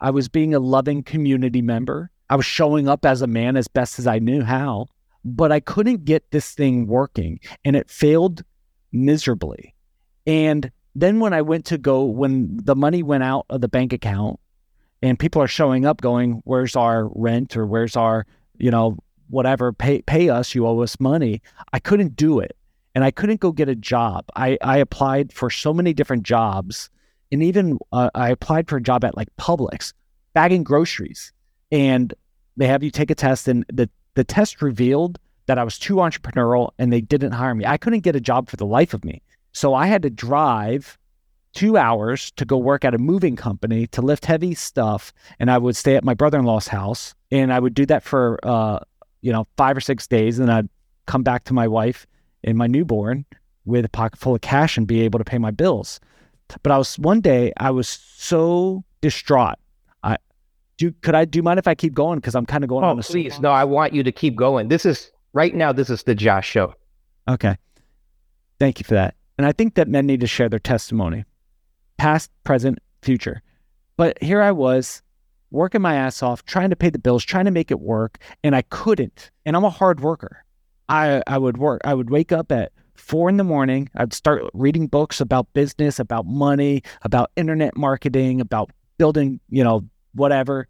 I 0.00 0.10
was 0.10 0.28
being 0.28 0.54
a 0.54 0.60
loving 0.60 1.02
community 1.02 1.62
member. 1.62 2.10
I 2.28 2.36
was 2.36 2.44
showing 2.44 2.88
up 2.88 3.06
as 3.06 3.22
a 3.22 3.26
man 3.26 3.56
as 3.56 3.68
best 3.68 3.98
as 3.98 4.06
I 4.06 4.18
knew 4.18 4.42
how, 4.42 4.88
but 5.24 5.50
I 5.50 5.60
couldn't 5.60 6.04
get 6.04 6.30
this 6.30 6.52
thing 6.52 6.86
working 6.86 7.40
and 7.64 7.74
it 7.74 7.90
failed 7.90 8.44
miserably. 8.92 9.74
And 10.26 10.70
then 10.94 11.20
when 11.20 11.32
I 11.32 11.40
went 11.40 11.64
to 11.66 11.78
go, 11.78 12.04
when 12.04 12.58
the 12.62 12.76
money 12.76 13.02
went 13.02 13.22
out 13.22 13.46
of 13.48 13.62
the 13.62 13.68
bank 13.68 13.94
account 13.94 14.38
and 15.02 15.18
people 15.18 15.40
are 15.40 15.48
showing 15.48 15.86
up 15.86 16.00
going, 16.00 16.42
where's 16.44 16.76
our 16.76 17.08
rent 17.14 17.56
or 17.56 17.66
where's 17.66 17.96
our, 17.96 18.26
you 18.58 18.70
know, 18.70 18.96
whatever, 19.28 19.72
pay, 19.72 20.02
pay 20.02 20.28
us, 20.28 20.54
you 20.54 20.66
owe 20.66 20.80
us 20.80 20.98
money. 20.98 21.42
I 21.72 21.78
couldn't 21.78 22.16
do 22.16 22.40
it. 22.40 22.56
And 22.94 23.04
I 23.04 23.10
couldn't 23.10 23.40
go 23.40 23.52
get 23.52 23.68
a 23.68 23.76
job. 23.76 24.24
I, 24.34 24.58
I 24.62 24.78
applied 24.78 25.32
for 25.32 25.50
so 25.50 25.72
many 25.72 25.92
different 25.92 26.24
jobs. 26.24 26.90
And 27.30 27.42
even 27.42 27.78
uh, 27.92 28.10
I 28.14 28.30
applied 28.30 28.68
for 28.68 28.78
a 28.78 28.82
job 28.82 29.04
at 29.04 29.16
like 29.16 29.28
Publix, 29.36 29.92
bagging 30.32 30.64
groceries. 30.64 31.32
And 31.70 32.12
they 32.56 32.66
have 32.66 32.82
you 32.82 32.90
take 32.90 33.10
a 33.10 33.14
test, 33.14 33.46
and 33.46 33.64
the, 33.72 33.88
the 34.14 34.24
test 34.24 34.62
revealed 34.62 35.18
that 35.46 35.58
I 35.58 35.64
was 35.64 35.78
too 35.78 35.96
entrepreneurial 35.96 36.70
and 36.78 36.92
they 36.92 37.00
didn't 37.00 37.32
hire 37.32 37.54
me. 37.54 37.64
I 37.64 37.76
couldn't 37.76 38.00
get 38.00 38.16
a 38.16 38.20
job 38.20 38.48
for 38.48 38.56
the 38.56 38.66
life 38.66 38.94
of 38.94 39.04
me. 39.04 39.22
So 39.52 39.74
I 39.74 39.86
had 39.86 40.02
to 40.02 40.10
drive 40.10 40.98
two 41.54 41.76
hours 41.76 42.30
to 42.32 42.44
go 42.44 42.56
work 42.56 42.84
at 42.84 42.94
a 42.94 42.98
moving 42.98 43.36
company 43.36 43.86
to 43.88 44.02
lift 44.02 44.24
heavy 44.24 44.54
stuff. 44.54 45.12
And 45.38 45.50
I 45.50 45.58
would 45.58 45.76
stay 45.76 45.96
at 45.96 46.04
my 46.04 46.14
brother 46.14 46.38
in 46.38 46.44
law's 46.44 46.68
house. 46.68 47.14
And 47.30 47.52
I 47.52 47.58
would 47.58 47.74
do 47.74 47.86
that 47.86 48.02
for, 48.02 48.38
uh, 48.42 48.80
you 49.22 49.32
know, 49.32 49.46
five 49.56 49.76
or 49.76 49.80
six 49.80 50.06
days. 50.06 50.38
And 50.38 50.50
I'd 50.50 50.68
come 51.06 51.22
back 51.22 51.44
to 51.44 51.54
my 51.54 51.66
wife 51.66 52.06
and 52.44 52.56
my 52.56 52.66
newborn 52.66 53.24
with 53.64 53.84
a 53.84 53.88
pocket 53.88 54.18
full 54.18 54.34
of 54.34 54.40
cash 54.40 54.76
and 54.76 54.86
be 54.86 55.00
able 55.02 55.18
to 55.18 55.24
pay 55.24 55.38
my 55.38 55.50
bills. 55.50 56.00
But 56.62 56.72
I 56.72 56.78
was 56.78 56.98
one 56.98 57.20
day, 57.20 57.52
I 57.58 57.70
was 57.70 57.88
so 57.88 58.84
distraught. 59.00 59.58
I 60.02 60.16
do, 60.78 60.92
could 61.02 61.14
I 61.14 61.24
do 61.24 61.42
mind 61.42 61.58
if 61.58 61.68
I 61.68 61.74
keep 61.74 61.92
going? 61.92 62.18
Because 62.18 62.34
I'm 62.34 62.46
kind 62.46 62.64
of 62.64 62.68
going 62.68 62.84
oh, 62.84 62.88
on 62.88 62.98
a 62.98 63.02
please. 63.02 63.38
No, 63.40 63.50
I 63.50 63.64
want 63.64 63.92
you 63.92 64.02
to 64.02 64.12
keep 64.12 64.34
going. 64.36 64.68
This 64.68 64.86
is 64.86 65.10
right 65.34 65.54
now, 65.54 65.72
this 65.72 65.90
is 65.90 66.04
the 66.04 66.14
Josh 66.14 66.48
show. 66.48 66.74
Okay. 67.28 67.56
Thank 68.58 68.80
you 68.80 68.84
for 68.84 68.94
that. 68.94 69.14
And 69.36 69.46
I 69.46 69.52
think 69.52 69.74
that 69.74 69.88
men 69.88 70.06
need 70.06 70.20
to 70.20 70.26
share 70.26 70.48
their 70.48 70.58
testimony 70.58 71.24
past, 71.98 72.30
present, 72.44 72.78
future. 73.02 73.42
But 73.96 74.22
here 74.22 74.40
I 74.40 74.52
was 74.52 75.02
working 75.50 75.82
my 75.82 75.94
ass 75.94 76.22
off, 76.22 76.44
trying 76.44 76.70
to 76.70 76.76
pay 76.76 76.90
the 76.90 76.98
bills, 76.98 77.24
trying 77.24 77.44
to 77.46 77.50
make 77.50 77.70
it 77.70 77.80
work, 77.80 78.18
and 78.42 78.54
I 78.56 78.62
couldn't. 78.62 79.30
And 79.44 79.56
I'm 79.56 79.64
a 79.64 79.70
hard 79.70 80.00
worker. 80.00 80.44
I 80.88 81.22
I 81.26 81.38
would 81.38 81.58
work. 81.58 81.82
I 81.84 81.94
would 81.94 82.10
wake 82.10 82.32
up 82.32 82.50
at 82.52 82.72
four 82.94 83.28
in 83.28 83.36
the 83.36 83.44
morning. 83.44 83.90
I'd 83.96 84.12
start 84.12 84.44
reading 84.54 84.86
books 84.86 85.20
about 85.20 85.52
business, 85.52 85.98
about 85.98 86.26
money, 86.26 86.82
about 87.02 87.30
internet 87.36 87.76
marketing, 87.76 88.40
about 88.40 88.70
building, 88.98 89.40
you 89.48 89.64
know, 89.64 89.84
whatever. 90.14 90.68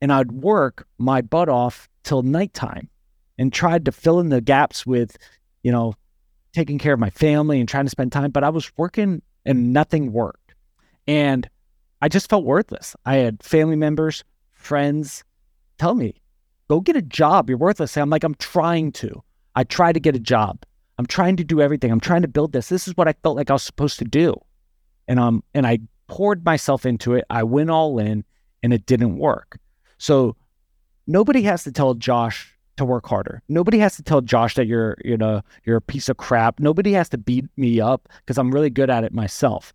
And 0.00 0.12
I'd 0.12 0.32
work 0.32 0.86
my 0.98 1.20
butt 1.20 1.48
off 1.48 1.88
till 2.04 2.22
nighttime 2.22 2.88
and 3.38 3.52
tried 3.52 3.84
to 3.84 3.92
fill 3.92 4.20
in 4.20 4.28
the 4.28 4.40
gaps 4.40 4.86
with, 4.86 5.16
you 5.62 5.72
know, 5.72 5.94
taking 6.52 6.78
care 6.78 6.94
of 6.94 7.00
my 7.00 7.10
family 7.10 7.60
and 7.60 7.68
trying 7.68 7.84
to 7.84 7.90
spend 7.90 8.12
time. 8.12 8.30
But 8.30 8.44
I 8.44 8.50
was 8.50 8.70
working 8.76 9.22
and 9.44 9.72
nothing 9.72 10.12
worked. 10.12 10.47
And 11.08 11.48
I 12.02 12.08
just 12.08 12.30
felt 12.30 12.44
worthless. 12.44 12.94
I 13.04 13.16
had 13.16 13.42
family 13.42 13.74
members, 13.74 14.22
friends 14.52 15.24
tell 15.78 15.94
me, 15.94 16.20
go 16.68 16.80
get 16.80 16.96
a 16.96 17.02
job. 17.02 17.48
You're 17.48 17.58
worthless. 17.58 17.96
And 17.96 18.02
I'm 18.02 18.10
like, 18.10 18.24
I'm 18.24 18.34
trying 18.36 18.92
to. 18.92 19.22
I 19.56 19.64
try 19.64 19.92
to 19.92 19.98
get 19.98 20.14
a 20.14 20.20
job. 20.20 20.64
I'm 20.98 21.06
trying 21.06 21.36
to 21.36 21.44
do 21.44 21.60
everything. 21.60 21.90
I'm 21.90 22.00
trying 22.00 22.22
to 22.22 22.28
build 22.28 22.52
this. 22.52 22.68
This 22.68 22.86
is 22.86 22.96
what 22.96 23.08
I 23.08 23.14
felt 23.22 23.36
like 23.36 23.50
I 23.50 23.54
was 23.54 23.62
supposed 23.62 23.98
to 24.00 24.04
do. 24.04 24.34
And 25.08 25.18
um 25.18 25.42
and 25.54 25.66
I 25.66 25.78
poured 26.08 26.44
myself 26.44 26.84
into 26.84 27.14
it. 27.14 27.24
I 27.30 27.42
went 27.42 27.70
all 27.70 27.98
in 27.98 28.24
and 28.62 28.74
it 28.74 28.86
didn't 28.86 29.16
work. 29.16 29.58
So 29.96 30.36
nobody 31.06 31.42
has 31.42 31.64
to 31.64 31.72
tell 31.72 31.94
Josh 31.94 32.54
to 32.76 32.84
work 32.84 33.06
harder. 33.06 33.42
Nobody 33.48 33.78
has 33.78 33.96
to 33.96 34.02
tell 34.02 34.20
Josh 34.20 34.54
that 34.56 34.66
you're, 34.66 34.96
you 35.04 35.16
know, 35.16 35.42
you're 35.64 35.76
a 35.76 35.80
piece 35.80 36.08
of 36.08 36.16
crap. 36.16 36.60
Nobody 36.60 36.92
has 36.92 37.08
to 37.10 37.18
beat 37.18 37.46
me 37.56 37.80
up 37.80 38.08
because 38.20 38.38
I'm 38.38 38.50
really 38.50 38.70
good 38.70 38.90
at 38.90 39.04
it 39.04 39.12
myself. 39.12 39.72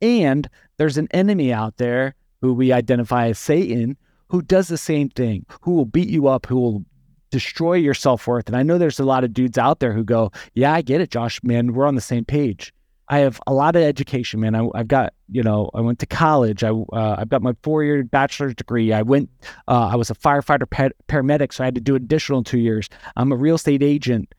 And 0.00 0.48
there's 0.76 0.98
an 0.98 1.08
enemy 1.12 1.52
out 1.52 1.76
there 1.76 2.14
who 2.40 2.52
we 2.54 2.72
identify 2.72 3.28
as 3.28 3.38
Satan 3.38 3.96
who 4.28 4.42
does 4.42 4.68
the 4.68 4.78
same 4.78 5.08
thing, 5.08 5.46
who 5.60 5.72
will 5.72 5.84
beat 5.84 6.08
you 6.08 6.26
up, 6.26 6.46
who 6.46 6.56
will 6.56 6.84
destroy 7.30 7.74
your 7.74 7.94
self 7.94 8.26
worth. 8.26 8.48
And 8.48 8.56
I 8.56 8.62
know 8.62 8.78
there's 8.78 9.00
a 9.00 9.04
lot 9.04 9.24
of 9.24 9.32
dudes 9.32 9.58
out 9.58 9.80
there 9.80 9.92
who 9.92 10.04
go, 10.04 10.32
Yeah, 10.54 10.72
I 10.72 10.82
get 10.82 11.00
it, 11.00 11.10
Josh, 11.10 11.42
man. 11.42 11.74
We're 11.74 11.86
on 11.86 11.94
the 11.94 12.00
same 12.00 12.24
page. 12.24 12.72
I 13.08 13.18
have 13.18 13.40
a 13.46 13.54
lot 13.54 13.76
of 13.76 13.82
education, 13.82 14.40
man. 14.40 14.56
I, 14.56 14.68
have 14.74 14.88
got, 14.88 15.14
you 15.30 15.40
know, 15.40 15.70
I 15.74 15.80
went 15.80 16.00
to 16.00 16.06
college. 16.06 16.64
I, 16.64 16.70
uh, 16.70 17.16
I've 17.18 17.28
got 17.28 17.40
my 17.40 17.54
four 17.62 17.84
year 17.84 18.02
bachelor's 18.02 18.54
degree. 18.54 18.92
I 18.92 19.02
went, 19.02 19.30
uh, 19.68 19.90
I 19.92 19.94
was 19.94 20.10
a 20.10 20.14
firefighter 20.14 20.68
pa- 20.68 20.88
paramedic, 21.06 21.52
so 21.52 21.62
I 21.62 21.66
had 21.66 21.76
to 21.76 21.80
do 21.80 21.94
additional 21.94 22.42
two 22.42 22.58
years. 22.58 22.88
I'm 23.14 23.30
a 23.30 23.36
real 23.36 23.54
estate 23.54 23.82
agent 23.82 24.34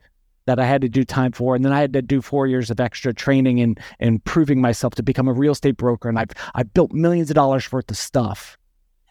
that 0.48 0.60
I 0.60 0.66
had 0.66 0.82
to 0.82 0.90
do 0.90 1.04
time 1.04 1.32
for. 1.32 1.56
And 1.56 1.64
then 1.64 1.72
I 1.72 1.80
had 1.80 1.94
to 1.94 2.02
do 2.02 2.22
four 2.22 2.48
years 2.48 2.72
of 2.72 2.80
extra 2.80 3.14
training 3.14 3.62
and, 3.62 3.80
and 4.00 4.24
proving 4.24 4.60
myself 4.60 4.96
to 4.96 5.04
become 5.04 5.28
a 5.28 5.34
real 5.34 5.52
estate 5.52 5.78
broker. 5.78 6.10
And 6.10 6.18
I've, 6.18 6.32
I've 6.56 6.74
built 6.74 6.92
millions 6.92 7.30
of 7.30 7.36
dollars 7.36 7.72
worth 7.72 7.92
of 7.92 7.98
stuff. 7.98 8.58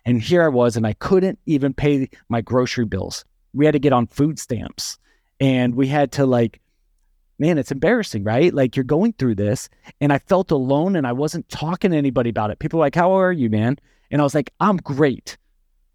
And 0.05 0.21
here 0.21 0.43
I 0.43 0.49
was, 0.49 0.77
and 0.77 0.87
I 0.87 0.95
couldn't 0.95 1.39
even 1.47 1.73
pay 1.73 2.09
my 2.29 2.41
grocery 2.41 2.85
bills. 2.85 3.25
We 3.55 3.65
had 3.65 3.73
to 3.73 3.79
get 3.79 3.93
on 3.93 4.07
food 4.07 4.39
stamps 4.39 4.99
and 5.41 5.75
we 5.75 5.87
had 5.87 6.13
to 6.13 6.27
like 6.27 6.61
man, 7.39 7.59
it's 7.59 7.73
embarrassing, 7.73 8.25
right? 8.25 8.53
Like 8.53 8.77
you're 8.77 8.85
going 8.85 9.13
through 9.13 9.35
this. 9.35 9.69
And 10.01 10.13
I 10.13 10.19
felt 10.19 10.51
alone 10.51 10.97
and 10.97 11.07
I 11.07 11.13
wasn't 11.13 11.49
talking 11.49 11.91
to 11.91 11.97
anybody 11.97 12.31
about 12.31 12.51
it. 12.51 12.59
People 12.59 12.79
were 12.79 12.87
like, 12.87 12.95
How 12.95 13.13
are 13.13 13.33
you, 13.33 13.51
man? 13.51 13.79
And 14.11 14.21
I 14.21 14.25
was 14.25 14.35
like, 14.35 14.53
I'm 14.61 14.77
great. 14.79 15.37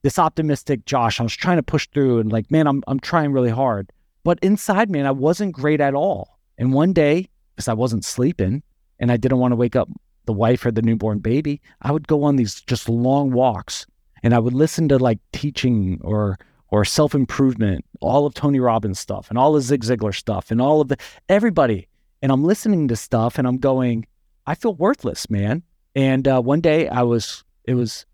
This 0.04 0.20
optimistic 0.20 0.86
Josh. 0.86 1.20
I 1.20 1.24
was 1.24 1.36
trying 1.36 1.58
to 1.58 1.64
push 1.64 1.88
through 1.94 2.20
and 2.20 2.32
like, 2.32 2.50
man, 2.52 2.68
I'm 2.68 2.84
I'm 2.88 3.00
trying 3.00 3.32
really 3.32 3.50
hard. 3.50 3.92
But 4.24 4.40
inside, 4.42 4.90
man, 4.90 5.06
I 5.06 5.12
wasn't 5.12 5.54
great 5.54 5.82
at 5.82 5.96
all. 5.96 6.40
And 6.58 6.74
one 6.74 6.94
day, 6.94 7.30
because 7.56 7.68
I 7.68 7.74
wasn't 7.74 8.06
sleeping 8.06 8.64
and 9.00 9.12
I 9.12 9.18
didn't 9.18 9.40
want 9.40 9.52
to 9.52 9.56
wake 9.56 9.76
up 9.76 9.90
the 10.26 10.34
wife 10.34 10.66
or 10.66 10.72
the 10.72 10.82
newborn 10.82 11.20
baby, 11.20 11.62
I 11.82 11.92
would 11.92 12.08
go 12.08 12.24
on 12.24 12.36
these 12.36 12.62
just 12.62 12.88
long 12.88 13.32
walks 13.32 13.86
and 14.24 14.34
I 14.34 14.40
would 14.40 14.54
listen 14.54 14.88
to 14.90 14.98
like 14.98 15.20
teaching 15.34 16.00
or 16.04 16.38
or 16.72 16.86
self 16.86 17.14
improvement, 17.14 17.86
all 18.00 18.26
of 18.26 18.34
Tony 18.34 18.60
Robbins 18.60 19.00
stuff 19.00 19.30
and 19.30 19.38
all 19.38 19.54
the 19.54 19.62
Zig 19.62 19.84
Ziglar 19.84 20.16
stuff 20.16 20.52
and 20.52 20.62
all 20.62 20.82
of 20.82 20.88
the 20.88 20.98
everybody. 21.28 21.88
And 22.22 22.32
I'm 22.32 22.44
listening 22.44 22.88
to 22.88 22.96
stuff 22.96 23.38
and 23.38 23.48
I'm 23.48 23.58
going, 23.58 24.06
I 24.48 24.56
feel 24.56 24.76
worthless, 24.76 25.30
man. 25.30 25.64
And 25.96 26.28
uh, 26.28 26.42
one 26.42 26.62
day 26.62 26.88
I 26.88 27.02
was, 27.02 27.44
it 27.66 27.74
was, 27.74 28.06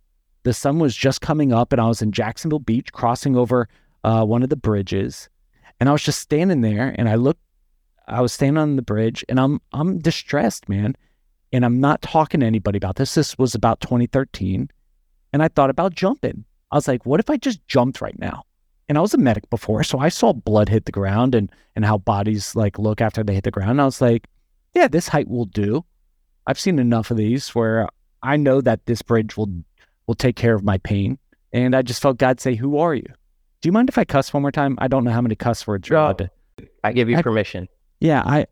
the 0.44 0.54
sun 0.54 0.80
was 0.80 0.96
just 0.96 1.22
coming 1.22 1.54
up 1.54 1.72
and 1.72 1.80
I 1.80 1.88
was 1.88 2.02
in 2.02 2.12
Jacksonville 2.12 2.60
Beach 2.60 2.92
crossing 2.92 3.36
over 3.36 3.70
uh, 4.04 4.26
one 4.26 4.44
of 4.44 4.50
the 4.50 4.56
bridges. 4.56 5.30
And 5.80 5.90
I 5.90 5.92
was 5.92 6.04
just 6.04 6.20
standing 6.20 6.62
there 6.62 6.96
and 6.98 7.08
I 7.08 7.16
looked, 7.16 7.42
I 8.08 8.22
was 8.22 8.34
standing 8.34 8.62
on 8.62 8.76
the 8.76 8.82
bridge 8.82 9.24
and 9.30 9.40
I'm, 9.40 9.62
I'm 9.74 10.00
distressed, 10.00 10.68
man. 10.70 10.96
And 11.54 11.64
I'm 11.64 11.80
not 11.80 12.02
talking 12.02 12.42
to 12.42 12.46
anybody 12.46 12.78
about 12.78 12.96
this. 12.96 13.16
This 13.16 13.38
was 13.38 13.56
about 13.56 13.80
2013. 13.82 14.70
And 15.34 15.44
I 15.44 15.48
thought 15.48 15.70
about 15.70 15.94
jumping. 15.94 16.46
I 16.72 16.76
was 16.76 16.88
like, 16.88 17.06
what 17.06 17.20
if 17.20 17.30
I 17.30 17.38
just 17.38 17.66
jumped 17.68 18.02
right 18.02 18.18
now? 18.20 18.44
and 18.90 18.98
I 18.98 19.02
was 19.02 19.14
a 19.14 19.18
medic 19.18 19.50
before, 19.50 19.84
so 19.84 20.00
I 20.00 20.10
saw 20.10 20.34
blood 20.34 20.70
hit 20.70 20.86
the 20.86 20.92
ground 20.92 21.36
and 21.36 21.52
and 21.76 21.86
how 21.86 21.98
bodies 21.98 22.56
like 22.56 22.80
look 22.80 23.02
after 23.02 23.24
they 23.24 23.36
hit 23.36 23.44
the 23.44 23.52
ground. 23.52 23.72
And 23.72 23.82
I 23.82 23.86
was 23.86 24.02
like, 24.02 24.28
yeah, 24.74 24.88
this 24.88 25.08
height 25.08 25.28
will 25.28 25.46
do. 25.46 25.84
I've 26.48 26.60
seen 26.60 26.80
enough 26.80 27.12
of 27.12 27.18
these 27.18 27.50
where 27.50 27.88
I 28.24 28.38
know 28.38 28.62
that 28.62 28.86
this 28.86 29.02
bridge 29.02 29.36
will 29.36 29.52
will 30.08 30.16
take 30.16 30.36
care 30.36 30.56
of 30.56 30.64
my 30.64 30.78
pain. 30.80 31.18
And 31.52 31.76
I 31.76 31.82
just 31.82 32.02
felt 32.02 32.18
God 32.18 32.40
say, 32.40 32.56
"Who 32.56 32.78
are 32.78 32.96
you?" 32.96 33.08
Do 33.62 33.68
you 33.68 33.74
mind 33.74 33.90
if 33.90 33.98
I 33.98 34.06
cuss 34.06 34.34
one 34.34 34.42
more 34.42 34.52
time? 34.52 34.78
I 34.80 34.88
don't 34.88 35.04
know 35.04 35.12
how 35.12 35.22
many 35.22 35.36
cuss 35.36 35.66
words. 35.66 35.90
Oh, 35.92 36.16
I 36.84 36.92
give 36.94 37.10
you 37.10 37.18
I, 37.18 37.22
permission. 37.22 37.68
Yeah, 38.00 38.24
I 38.26 38.46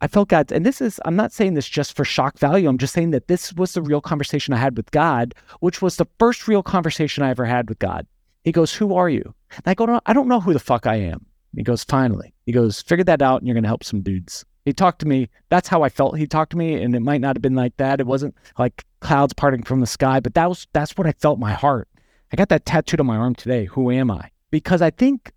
I 0.00 0.08
felt 0.08 0.28
God, 0.28 0.50
and 0.50 0.66
this 0.66 0.80
is 0.80 1.00
I'm 1.04 1.16
not 1.16 1.32
saying 1.32 1.54
this 1.54 1.68
just 1.68 1.96
for 1.96 2.04
shock 2.04 2.38
value. 2.38 2.68
I'm 2.68 2.78
just 2.78 2.92
saying 2.92 3.10
that 3.12 3.28
this 3.28 3.52
was 3.54 3.72
the 3.74 3.82
real 3.82 4.00
conversation 4.00 4.52
I 4.52 4.58
had 4.58 4.76
with 4.76 4.90
God, 4.90 5.34
which 5.60 5.80
was 5.80 5.96
the 5.96 6.06
first 6.18 6.48
real 6.48 6.62
conversation 6.62 7.22
I 7.22 7.30
ever 7.30 7.44
had 7.44 7.68
with 7.68 7.78
God. 7.78 8.06
He 8.44 8.52
goes, 8.52 8.74
Who 8.74 8.94
are 8.94 9.08
you? 9.08 9.34
And 9.52 9.62
I 9.66 9.74
go, 9.74 10.00
I 10.06 10.12
don't 10.12 10.28
know 10.28 10.40
who 10.40 10.52
the 10.52 10.58
fuck 10.58 10.86
I 10.86 10.96
am. 10.96 11.24
He 11.54 11.62
goes, 11.62 11.84
Finally. 11.84 12.34
He 12.46 12.52
goes, 12.52 12.82
Figure 12.82 13.04
that 13.04 13.22
out 13.22 13.40
and 13.40 13.46
you're 13.46 13.54
going 13.54 13.64
to 13.64 13.68
help 13.68 13.84
some 13.84 14.02
dudes. 14.02 14.44
He 14.64 14.72
talked 14.72 15.00
to 15.00 15.08
me. 15.08 15.28
That's 15.48 15.68
how 15.68 15.82
I 15.82 15.88
felt. 15.88 16.18
He 16.18 16.26
talked 16.26 16.52
to 16.52 16.56
me, 16.56 16.80
and 16.80 16.94
it 16.94 17.00
might 17.00 17.20
not 17.20 17.36
have 17.36 17.42
been 17.42 17.54
like 17.56 17.76
that. 17.78 18.00
It 18.00 18.06
wasn't 18.06 18.36
like 18.58 18.84
clouds 19.00 19.32
parting 19.32 19.64
from 19.64 19.80
the 19.80 19.86
sky, 19.86 20.20
but 20.20 20.34
that 20.34 20.48
was 20.48 20.66
that's 20.72 20.96
what 20.96 21.06
I 21.06 21.12
felt 21.12 21.38
my 21.38 21.52
heart. 21.52 21.88
I 22.32 22.36
got 22.36 22.48
that 22.50 22.64
tattooed 22.64 23.00
on 23.00 23.06
my 23.06 23.16
arm 23.16 23.34
today. 23.34 23.64
Who 23.66 23.90
am 23.90 24.10
I? 24.10 24.30
Because 24.52 24.80
I 24.80 24.90
think, 24.90 25.32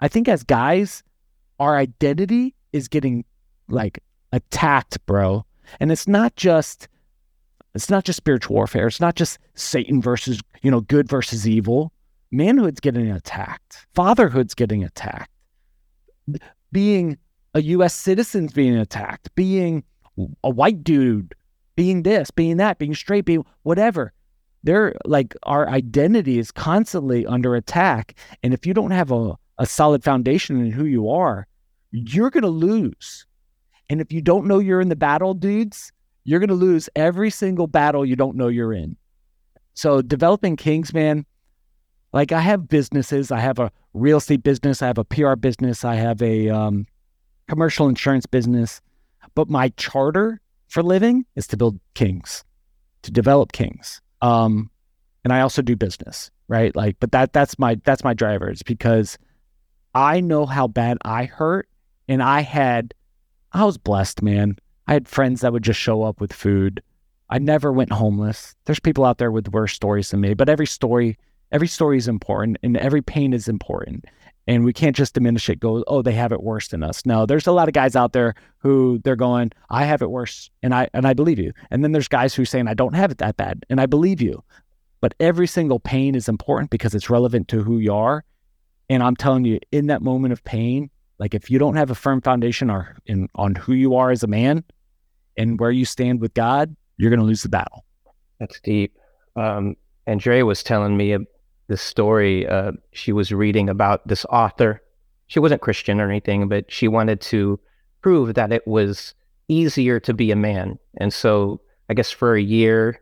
I 0.00 0.08
think 0.08 0.26
as 0.26 0.42
guys, 0.42 1.02
our 1.60 1.76
identity 1.76 2.54
is 2.72 2.88
getting 2.88 3.26
like 3.68 3.98
attacked, 4.32 5.04
bro. 5.04 5.44
And 5.80 5.92
it's 5.92 6.08
not 6.08 6.34
just, 6.36 6.88
it's 7.74 7.90
not 7.90 8.04
just 8.04 8.16
spiritual 8.16 8.56
warfare. 8.56 8.86
It's 8.86 9.00
not 9.00 9.16
just 9.16 9.38
Satan 9.54 10.00
versus 10.00 10.40
you 10.62 10.70
know 10.70 10.80
good 10.80 11.08
versus 11.08 11.46
evil 11.46 11.92
manhood's 12.32 12.80
getting 12.80 13.10
attacked, 13.10 13.86
fatherhood's 13.94 14.54
getting 14.54 14.82
attacked, 14.82 15.30
being 16.72 17.18
a 17.54 17.60
US 17.62 17.94
citizen's 17.94 18.52
being 18.52 18.76
attacked, 18.76 19.32
being 19.34 19.84
a 20.42 20.50
white 20.50 20.82
dude, 20.82 21.34
being 21.76 22.02
this, 22.02 22.30
being 22.30 22.56
that, 22.56 22.78
being 22.78 22.94
straight, 22.94 23.24
being 23.24 23.44
whatever. 23.62 24.12
They're 24.64 24.94
like 25.04 25.34
our 25.42 25.68
identity 25.68 26.38
is 26.38 26.50
constantly 26.50 27.26
under 27.26 27.56
attack. 27.56 28.14
And 28.42 28.54
if 28.54 28.66
you 28.66 28.74
don't 28.74 28.92
have 28.92 29.10
a, 29.10 29.36
a 29.58 29.66
solid 29.66 30.04
foundation 30.04 30.60
in 30.64 30.70
who 30.70 30.84
you 30.84 31.10
are, 31.10 31.46
you're 31.90 32.30
going 32.30 32.42
to 32.42 32.48
lose. 32.48 33.26
And 33.90 34.00
if 34.00 34.12
you 34.12 34.22
don't 34.22 34.46
know 34.46 34.58
you're 34.58 34.80
in 34.80 34.88
the 34.88 34.96
battle, 34.96 35.34
dudes, 35.34 35.92
you're 36.24 36.40
going 36.40 36.48
to 36.48 36.54
lose 36.54 36.88
every 36.96 37.30
single 37.30 37.66
battle 37.66 38.06
you 38.06 38.16
don't 38.16 38.36
know 38.36 38.48
you're 38.48 38.72
in. 38.72 38.96
So, 39.74 40.02
developing 40.02 40.56
kings, 40.56 40.92
man, 40.94 41.24
like 42.12 42.30
I 42.32 42.40
have 42.40 42.68
businesses. 42.68 43.32
I 43.32 43.40
have 43.40 43.58
a 43.58 43.72
real 43.94 44.18
estate 44.18 44.42
business. 44.42 44.82
I 44.82 44.86
have 44.86 44.98
a 44.98 45.04
PR 45.04 45.34
business. 45.34 45.84
I 45.84 45.94
have 45.94 46.22
a 46.22 46.50
um, 46.50 46.86
commercial 47.48 47.88
insurance 47.88 48.26
business. 48.26 48.80
But 49.34 49.48
my 49.48 49.70
charter 49.70 50.40
for 50.68 50.82
living 50.82 51.24
is 51.36 51.46
to 51.48 51.56
build 51.56 51.80
kings, 51.94 52.44
to 53.02 53.10
develop 53.10 53.52
kings. 53.52 54.00
Um, 54.22 54.70
and 55.24 55.32
I 55.32 55.40
also 55.40 55.60
do 55.60 55.76
business, 55.76 56.30
right? 56.48 56.74
Like, 56.74 56.96
but 57.00 57.12
that 57.12 57.32
that's 57.32 57.58
my 57.58 57.78
that's 57.84 58.04
my 58.04 58.14
driver. 58.14 58.48
It's 58.48 58.62
because 58.62 59.18
I 59.94 60.20
know 60.20 60.46
how 60.46 60.66
bad 60.66 60.98
I 61.04 61.24
hurt, 61.24 61.68
and 62.08 62.22
I 62.22 62.40
had 62.40 62.94
I 63.52 63.64
was 63.64 63.76
blessed, 63.76 64.22
man. 64.22 64.56
I 64.86 64.94
had 64.94 65.08
friends 65.08 65.42
that 65.42 65.52
would 65.52 65.62
just 65.62 65.78
show 65.78 66.02
up 66.02 66.20
with 66.20 66.32
food. 66.32 66.82
I 67.28 67.38
never 67.38 67.72
went 67.72 67.92
homeless. 67.92 68.54
There's 68.64 68.80
people 68.80 69.04
out 69.04 69.18
there 69.18 69.30
with 69.30 69.48
worse 69.52 69.72
stories 69.72 70.10
than 70.10 70.20
me, 70.20 70.34
but 70.34 70.48
every 70.48 70.66
story 70.66 71.18
every 71.50 71.68
story 71.68 71.98
is 71.98 72.08
important 72.08 72.56
and 72.62 72.76
every 72.78 73.02
pain 73.02 73.32
is 73.32 73.46
important. 73.48 74.06
And 74.48 74.64
we 74.64 74.72
can't 74.72 74.96
just 74.96 75.14
diminish 75.14 75.48
it, 75.48 75.60
go, 75.60 75.84
oh, 75.86 76.02
they 76.02 76.12
have 76.12 76.32
it 76.32 76.42
worse 76.42 76.68
than 76.68 76.82
us. 76.82 77.06
No, 77.06 77.26
there's 77.26 77.46
a 77.46 77.52
lot 77.52 77.68
of 77.68 77.74
guys 77.74 77.94
out 77.94 78.12
there 78.12 78.34
who 78.58 78.98
they're 79.04 79.14
going, 79.14 79.52
I 79.70 79.84
have 79.84 80.02
it 80.02 80.10
worse. 80.10 80.50
And 80.62 80.74
I 80.74 80.88
and 80.92 81.06
I 81.06 81.14
believe 81.14 81.38
you. 81.38 81.52
And 81.70 81.84
then 81.84 81.92
there's 81.92 82.08
guys 82.08 82.34
who 82.34 82.42
are 82.42 82.46
saying, 82.46 82.66
I 82.66 82.74
don't 82.74 82.94
have 82.94 83.12
it 83.12 83.18
that 83.18 83.36
bad. 83.36 83.64
And 83.70 83.80
I 83.80 83.86
believe 83.86 84.20
you. 84.20 84.42
But 85.00 85.14
every 85.20 85.46
single 85.46 85.78
pain 85.78 86.14
is 86.14 86.28
important 86.28 86.70
because 86.70 86.94
it's 86.94 87.08
relevant 87.08 87.48
to 87.48 87.62
who 87.62 87.78
you 87.78 87.94
are. 87.94 88.24
And 88.90 89.02
I'm 89.02 89.16
telling 89.16 89.44
you, 89.44 89.58
in 89.70 89.86
that 89.86 90.02
moment 90.02 90.32
of 90.32 90.42
pain, 90.44 90.90
like 91.18 91.34
if 91.34 91.50
you 91.50 91.58
don't 91.58 91.76
have 91.76 91.90
a 91.90 91.94
firm 91.94 92.20
foundation 92.20 92.68
or 92.68 92.96
in 93.06 93.28
on 93.36 93.54
who 93.54 93.74
you 93.74 93.94
are 93.94 94.10
as 94.10 94.24
a 94.24 94.26
man 94.26 94.64
and 95.36 95.58
where 95.60 95.70
you 95.70 95.84
stand 95.84 96.20
with 96.20 96.34
God, 96.34 96.74
you're 96.96 97.10
going 97.10 97.20
to 97.20 97.26
lose 97.26 97.42
the 97.42 97.48
battle. 97.48 97.84
That's 98.40 98.60
deep. 98.60 98.96
Um, 99.36 99.76
and 100.06 100.20
Dre 100.20 100.42
was 100.42 100.62
telling 100.62 100.96
me 100.96 101.16
this 101.72 101.82
story. 101.82 102.46
Uh, 102.46 102.72
she 102.92 103.12
was 103.12 103.32
reading 103.32 103.68
about 103.68 104.06
this 104.06 104.24
author. 104.26 104.82
She 105.26 105.40
wasn't 105.40 105.62
Christian 105.62 106.00
or 106.00 106.08
anything, 106.10 106.46
but 106.48 106.70
she 106.70 106.86
wanted 106.86 107.20
to 107.22 107.58
prove 108.02 108.34
that 108.34 108.52
it 108.52 108.66
was 108.66 109.14
easier 109.48 109.98
to 110.00 110.12
be 110.12 110.30
a 110.30 110.36
man. 110.36 110.78
And 110.98 111.12
so 111.12 111.62
I 111.88 111.94
guess 111.94 112.10
for 112.10 112.36
a 112.36 112.42
year, 112.42 113.00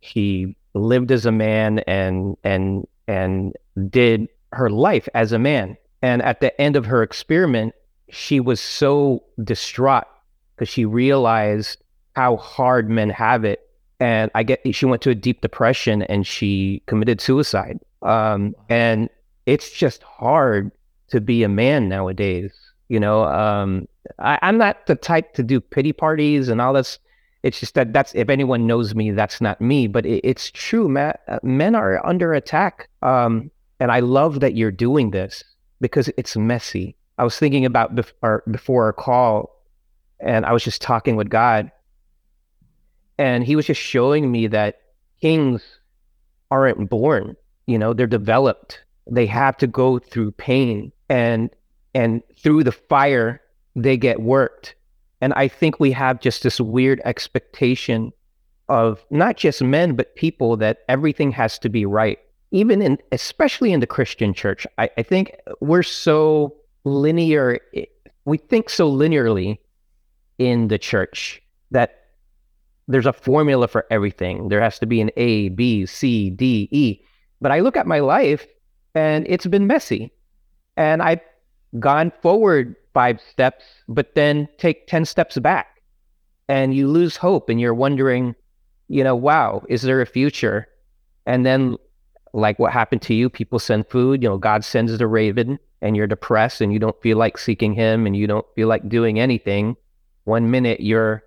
he 0.00 0.56
lived 0.72 1.12
as 1.12 1.26
a 1.26 1.32
man 1.32 1.80
and 1.80 2.36
and 2.42 2.86
and 3.06 3.52
did 3.90 4.28
her 4.52 4.70
life 4.70 5.08
as 5.14 5.32
a 5.32 5.38
man. 5.38 5.76
And 6.00 6.22
at 6.22 6.40
the 6.40 6.58
end 6.58 6.76
of 6.76 6.86
her 6.86 7.02
experiment, 7.02 7.74
she 8.08 8.40
was 8.40 8.60
so 8.60 9.24
distraught 9.42 10.04
because 10.56 10.70
she 10.70 10.86
realized 10.86 11.82
how 12.16 12.36
hard 12.36 12.88
men 12.88 13.10
have 13.10 13.44
it. 13.44 13.60
And 14.04 14.30
I 14.34 14.42
get 14.42 14.60
she 14.74 14.84
went 14.84 15.00
to 15.02 15.10
a 15.10 15.14
deep 15.14 15.40
depression 15.40 16.02
and 16.02 16.26
she 16.26 16.82
committed 16.84 17.22
suicide. 17.22 17.80
Um, 18.02 18.54
and 18.68 19.08
it's 19.46 19.70
just 19.70 20.02
hard 20.02 20.70
to 21.08 21.22
be 21.22 21.42
a 21.42 21.48
man 21.48 21.88
nowadays. 21.88 22.52
You 22.88 23.00
know, 23.00 23.24
um, 23.24 23.88
I, 24.18 24.38
am 24.42 24.58
not 24.58 24.86
the 24.88 24.94
type 24.94 25.32
to 25.36 25.42
do 25.42 25.58
pity 25.58 25.94
parties 25.94 26.50
and 26.50 26.60
all 26.60 26.74
this. 26.74 26.98
It's 27.42 27.58
just 27.58 27.72
that 27.76 27.94
that's 27.94 28.14
if 28.14 28.28
anyone 28.28 28.66
knows 28.66 28.94
me, 28.94 29.10
that's 29.10 29.40
not 29.40 29.58
me. 29.62 29.86
But 29.86 30.04
it, 30.04 30.20
it's 30.22 30.50
true, 30.50 30.86
Matt. 30.86 31.22
Uh, 31.26 31.38
men 31.42 31.74
are 31.74 32.04
under 32.06 32.34
attack, 32.34 32.90
um, 33.00 33.50
and 33.80 33.90
I 33.90 34.00
love 34.00 34.40
that 34.40 34.54
you're 34.54 34.70
doing 34.70 35.12
this 35.12 35.42
because 35.80 36.10
it's 36.18 36.36
messy. 36.36 36.94
I 37.16 37.24
was 37.24 37.38
thinking 37.38 37.64
about 37.64 37.94
before, 37.94 38.42
before 38.50 38.84
our 38.84 38.92
call, 38.92 39.64
and 40.20 40.44
I 40.44 40.52
was 40.52 40.62
just 40.62 40.82
talking 40.82 41.16
with 41.16 41.30
God, 41.30 41.70
and 43.18 43.44
He 43.44 43.56
was 43.56 43.66
just 43.66 43.80
showing 43.80 44.30
me 44.30 44.46
that 44.48 44.80
kings 45.20 45.62
aren't 46.50 46.88
born. 46.90 47.36
You 47.66 47.78
know, 47.78 47.92
they're 47.92 48.06
developed. 48.06 48.82
They 49.10 49.26
have 49.26 49.56
to 49.58 49.66
go 49.66 49.98
through 49.98 50.32
pain, 50.32 50.92
and 51.08 51.50
and 51.94 52.22
through 52.36 52.64
the 52.64 52.72
fire, 52.72 53.40
they 53.76 53.96
get 53.96 54.20
worked. 54.20 54.74
And 55.20 55.32
I 55.34 55.48
think 55.48 55.80
we 55.80 55.92
have 55.92 56.20
just 56.20 56.42
this 56.42 56.60
weird 56.60 57.00
expectation 57.04 58.12
of 58.68 59.04
not 59.10 59.36
just 59.36 59.62
men, 59.62 59.94
but 59.94 60.14
people 60.16 60.56
that 60.58 60.78
everything 60.88 61.30
has 61.32 61.58
to 61.60 61.68
be 61.68 61.86
right. 61.86 62.18
Even 62.50 62.82
in, 62.82 62.98
especially 63.12 63.72
in 63.72 63.80
the 63.80 63.86
Christian 63.86 64.32
church, 64.32 64.66
I, 64.78 64.90
I 64.96 65.02
think 65.02 65.34
we're 65.60 65.82
so 65.82 66.54
linear. 66.84 67.58
We 68.24 68.38
think 68.38 68.70
so 68.70 68.90
linearly 68.90 69.58
in 70.38 70.68
the 70.68 70.78
church 70.78 71.42
that 71.70 72.03
there's 72.88 73.06
a 73.06 73.12
formula 73.12 73.68
for 73.68 73.86
everything. 73.90 74.48
There 74.48 74.60
has 74.60 74.78
to 74.80 74.86
be 74.86 75.00
an 75.00 75.10
A, 75.16 75.48
B, 75.50 75.86
C, 75.86 76.30
D, 76.30 76.68
E. 76.70 77.00
But 77.40 77.52
I 77.52 77.60
look 77.60 77.76
at 77.76 77.86
my 77.86 78.00
life 78.00 78.46
and 78.94 79.26
it's 79.28 79.46
been 79.46 79.66
messy. 79.66 80.12
And 80.76 81.02
I've 81.02 81.20
gone 81.78 82.12
forward 82.22 82.76
five 82.92 83.20
steps, 83.30 83.64
but 83.88 84.14
then 84.14 84.48
take 84.58 84.86
10 84.86 85.04
steps 85.04 85.38
back 85.38 85.82
and 86.48 86.74
you 86.74 86.88
lose 86.88 87.16
hope 87.16 87.48
and 87.48 87.60
you're 87.60 87.74
wondering, 87.74 88.34
you 88.88 89.02
know, 89.02 89.16
wow, 89.16 89.62
is 89.68 89.82
there 89.82 90.00
a 90.00 90.06
future? 90.06 90.68
And 91.26 91.44
then, 91.46 91.76
like 92.32 92.58
what 92.58 92.72
happened 92.72 93.02
to 93.02 93.14
you, 93.14 93.30
people 93.30 93.58
send 93.58 93.88
food, 93.88 94.22
you 94.22 94.28
know, 94.28 94.36
God 94.36 94.64
sends 94.64 94.96
the 94.96 95.06
raven 95.06 95.58
and 95.80 95.96
you're 95.96 96.06
depressed 96.06 96.60
and 96.60 96.72
you 96.72 96.78
don't 96.78 97.00
feel 97.00 97.16
like 97.16 97.38
seeking 97.38 97.72
him 97.72 98.06
and 98.06 98.16
you 98.16 98.26
don't 98.26 98.46
feel 98.54 98.68
like 98.68 98.88
doing 98.88 99.20
anything. 99.20 99.76
One 100.24 100.50
minute 100.50 100.80
you're 100.80 101.22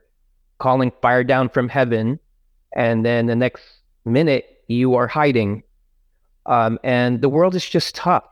calling 0.60 0.92
fire 1.02 1.24
down 1.24 1.50
from 1.50 1.70
heaven, 1.70 2.20
and 2.76 3.06
then 3.06 3.28
the 3.28 3.36
next 3.36 3.64
minute 4.06 4.64
you 4.68 4.96
are 4.96 5.08
hiding. 5.08 5.64
Um, 6.46 6.80
and 6.84 7.22
the 7.22 7.30
world 7.30 7.56
is 7.56 7.68
just 7.68 7.96
tough. 7.96 8.24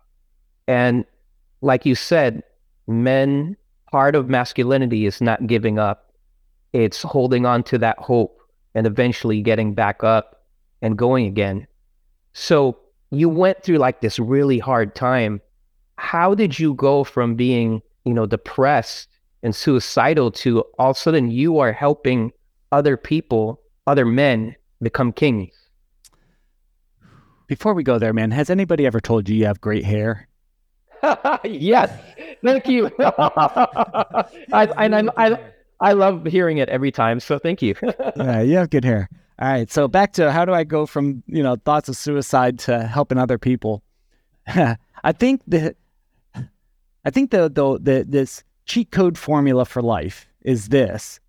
And 0.68 1.06
like 1.62 1.86
you 1.86 1.96
said, 1.96 2.44
men, 2.88 3.58
part 3.92 4.16
of 4.16 4.30
masculinity 4.30 5.06
is 5.06 5.22
not 5.22 5.48
giving 5.48 5.80
up. 5.80 6.14
It's 6.74 7.02
holding 7.02 7.46
on 7.46 7.64
to 7.64 7.78
that 7.80 7.98
hope 8.00 8.40
and 8.74 8.86
eventually 8.86 9.42
getting 9.42 9.74
back 9.74 10.04
up 10.04 10.44
and 10.82 10.98
going 10.98 11.26
again. 11.26 11.68
So 12.34 12.78
you 13.12 13.30
went 13.30 13.64
through 13.64 13.78
like 13.78 14.02
this 14.02 14.20
really 14.20 14.60
hard 14.60 14.96
time. 14.96 15.42
How 15.98 16.36
did 16.36 16.60
you 16.60 16.74
go 16.74 17.04
from 17.04 17.36
being, 17.36 17.82
you 18.04 18.14
know, 18.14 18.26
depressed 18.26 19.08
and 19.46 19.56
suicidal 19.56 20.32
to 20.32 20.62
all 20.80 20.90
of 20.90 20.98
a 20.98 21.00
sudden 21.00 21.30
you 21.30 21.60
are 21.60 21.72
helping 21.72 22.32
other 22.72 22.98
people, 22.98 23.62
other 23.86 24.04
men 24.04 24.56
become 24.82 25.14
kings? 25.14 25.54
Before 27.46 27.76
we 27.76 27.84
go 27.84 28.00
there, 28.00 28.12
man, 28.12 28.32
has 28.32 28.50
anybody 28.50 28.88
ever 28.88 29.00
told 29.00 29.30
you 29.30 29.36
you 29.36 29.46
have 29.46 29.62
great 29.62 29.86
hair? 29.86 30.28
yes, 31.44 31.92
thank 32.44 32.68
you. 32.68 32.90
I, 33.00 34.26
I, 34.52 35.10
I, 35.16 35.40
I 35.80 35.94
love 35.94 36.26
hearing 36.26 36.58
it 36.58 36.68
every 36.70 36.92
time. 36.92 37.20
So 37.20 37.38
thank 37.38 37.62
you. 37.62 37.76
yeah, 38.16 38.42
you 38.42 38.58
have 38.58 38.72
good 38.72 38.84
hair. 38.84 39.08
All 39.38 39.48
right. 39.48 39.72
So 39.72 39.88
back 39.88 40.14
to 40.14 40.32
how 40.32 40.46
do 40.46 40.54
I 40.54 40.64
go 40.64 40.88
from 40.88 41.22
you 41.28 41.44
know 41.44 41.56
thoughts 41.56 41.88
of 41.88 41.96
suicide 41.96 42.58
to 42.60 42.88
helping 42.88 43.20
other 43.20 43.38
people? 43.38 43.84
I 44.48 45.12
think 45.12 45.42
the, 45.46 45.76
I 46.34 47.10
think 47.12 47.30
the, 47.30 47.50
the 47.50 47.78
the 47.80 48.06
this 48.08 48.44
cheat 48.66 48.92
code 48.92 49.18
formula 49.18 49.66
for 49.66 49.82
life 49.82 50.28
is 50.42 50.70
this: 50.70 51.20